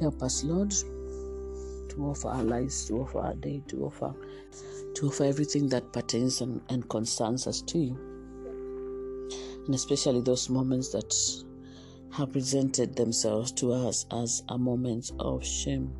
Help 0.00 0.22
us, 0.22 0.42
Lord, 0.42 0.70
to 0.70 1.96
offer 1.98 2.28
our 2.28 2.42
lives, 2.42 2.86
to 2.86 3.00
offer 3.00 3.20
our 3.20 3.34
day, 3.34 3.62
to 3.68 3.84
offer 3.84 4.14
to 4.94 5.08
offer 5.08 5.24
everything 5.24 5.68
that 5.68 5.92
pertains 5.92 6.40
and, 6.40 6.60
and 6.68 6.88
concerns 6.88 7.48
us 7.48 7.60
to 7.62 7.78
you 7.78 8.13
and 9.66 9.74
especially 9.74 10.20
those 10.20 10.48
moments 10.50 10.92
that 10.92 11.14
have 12.16 12.32
presented 12.32 12.94
themselves 12.94 13.50
to 13.52 13.72
us 13.72 14.06
as 14.12 14.42
a 14.48 14.58
moment 14.58 15.10
of 15.18 15.44
shame, 15.44 15.92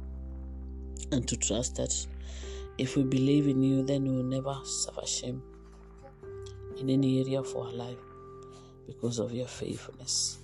and 1.12 1.26
to 1.26 1.36
trust 1.36 1.76
that 1.76 1.94
if 2.78 2.96
we 2.96 3.04
believe 3.04 3.46
in 3.48 3.62
you, 3.62 3.82
then 3.82 4.04
we 4.04 4.10
will 4.10 4.22
never 4.22 4.56
suffer 4.64 5.06
shame 5.06 5.42
in 6.78 6.90
any 6.90 7.20
area 7.20 7.40
of 7.40 7.56
our 7.56 7.70
life 7.70 7.98
because 8.86 9.18
of 9.18 9.32
your 9.32 9.46
faithfulness. 9.46 10.38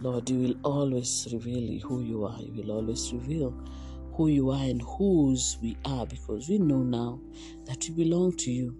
Lord, 0.00 0.30
you 0.30 0.38
will 0.38 0.56
always 0.64 1.28
reveal 1.30 1.78
who 1.80 2.02
you 2.02 2.24
are, 2.24 2.40
you 2.40 2.52
will 2.62 2.72
always 2.72 3.12
reveal 3.12 3.54
who 4.14 4.28
you 4.28 4.50
are 4.50 4.62
and 4.62 4.82
whose 4.82 5.58
we 5.62 5.76
are 5.84 6.06
because 6.06 6.48
we 6.48 6.58
know 6.58 6.82
now 6.82 7.20
that 7.66 7.86
we 7.88 8.04
belong 8.04 8.36
to 8.38 8.50
you. 8.50 8.76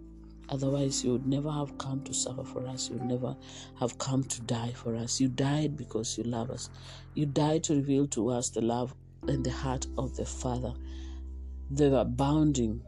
Otherwise, 0.50 1.04
you 1.04 1.12
would 1.12 1.26
never 1.26 1.50
have 1.50 1.78
come 1.78 2.02
to 2.02 2.12
suffer 2.12 2.42
for 2.42 2.66
us. 2.66 2.90
You 2.90 2.96
would 2.96 3.06
never 3.06 3.36
have 3.78 3.96
come 3.98 4.24
to 4.24 4.40
die 4.42 4.72
for 4.72 4.96
us. 4.96 5.20
You 5.20 5.28
died 5.28 5.76
because 5.76 6.18
you 6.18 6.24
love 6.24 6.50
us. 6.50 6.70
You 7.14 7.26
died 7.26 7.62
to 7.64 7.76
reveal 7.76 8.08
to 8.08 8.30
us 8.30 8.50
the 8.50 8.60
love 8.60 8.92
and 9.28 9.44
the 9.44 9.50
heart 9.50 9.86
of 9.96 10.16
the 10.16 10.26
Father, 10.26 10.74
the 11.70 11.94
abounding, 11.96 12.82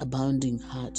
abounding 0.00 0.58
heart 0.58 0.98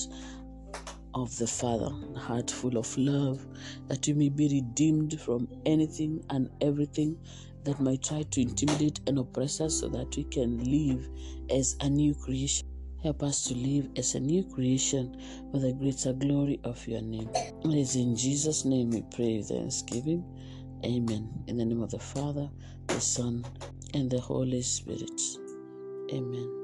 of 1.13 1.35
the 1.37 1.47
Father, 1.47 1.91
a 2.15 2.19
heart 2.19 2.49
full 2.49 2.77
of 2.77 2.97
love, 2.97 3.45
that 3.87 4.07
you 4.07 4.15
may 4.15 4.29
be 4.29 4.47
redeemed 4.47 5.19
from 5.19 5.47
anything 5.65 6.23
and 6.29 6.49
everything 6.61 7.17
that 7.63 7.79
might 7.81 8.03
try 8.03 8.23
to 8.23 8.41
intimidate 8.41 8.99
and 9.07 9.19
oppress 9.19 9.59
us 9.59 9.79
so 9.79 9.89
that 9.89 10.15
we 10.15 10.23
can 10.25 10.63
live 10.63 11.09
as 11.49 11.75
a 11.81 11.89
new 11.89 12.13
creation. 12.13 12.66
Help 13.03 13.23
us 13.23 13.43
to 13.45 13.53
live 13.55 13.89
as 13.95 14.15
a 14.15 14.19
new 14.19 14.43
creation 14.43 15.15
for 15.51 15.59
the 15.59 15.73
greater 15.73 16.13
glory 16.13 16.59
of 16.63 16.85
your 16.87 17.01
name. 17.01 17.29
It 17.63 17.77
is 17.77 17.95
in 17.95 18.15
Jesus' 18.15 18.65
name 18.65 18.89
we 18.91 19.03
pray 19.15 19.37
with 19.37 19.49
thanksgiving. 19.49 20.23
Amen. 20.85 21.29
In 21.47 21.57
the 21.57 21.65
name 21.65 21.81
of 21.81 21.91
the 21.91 21.99
Father, 21.99 22.49
the 22.87 22.99
Son, 22.99 23.45
and 23.93 24.09
the 24.09 24.19
Holy 24.19 24.61
Spirit. 24.61 25.21
Amen. 26.11 26.57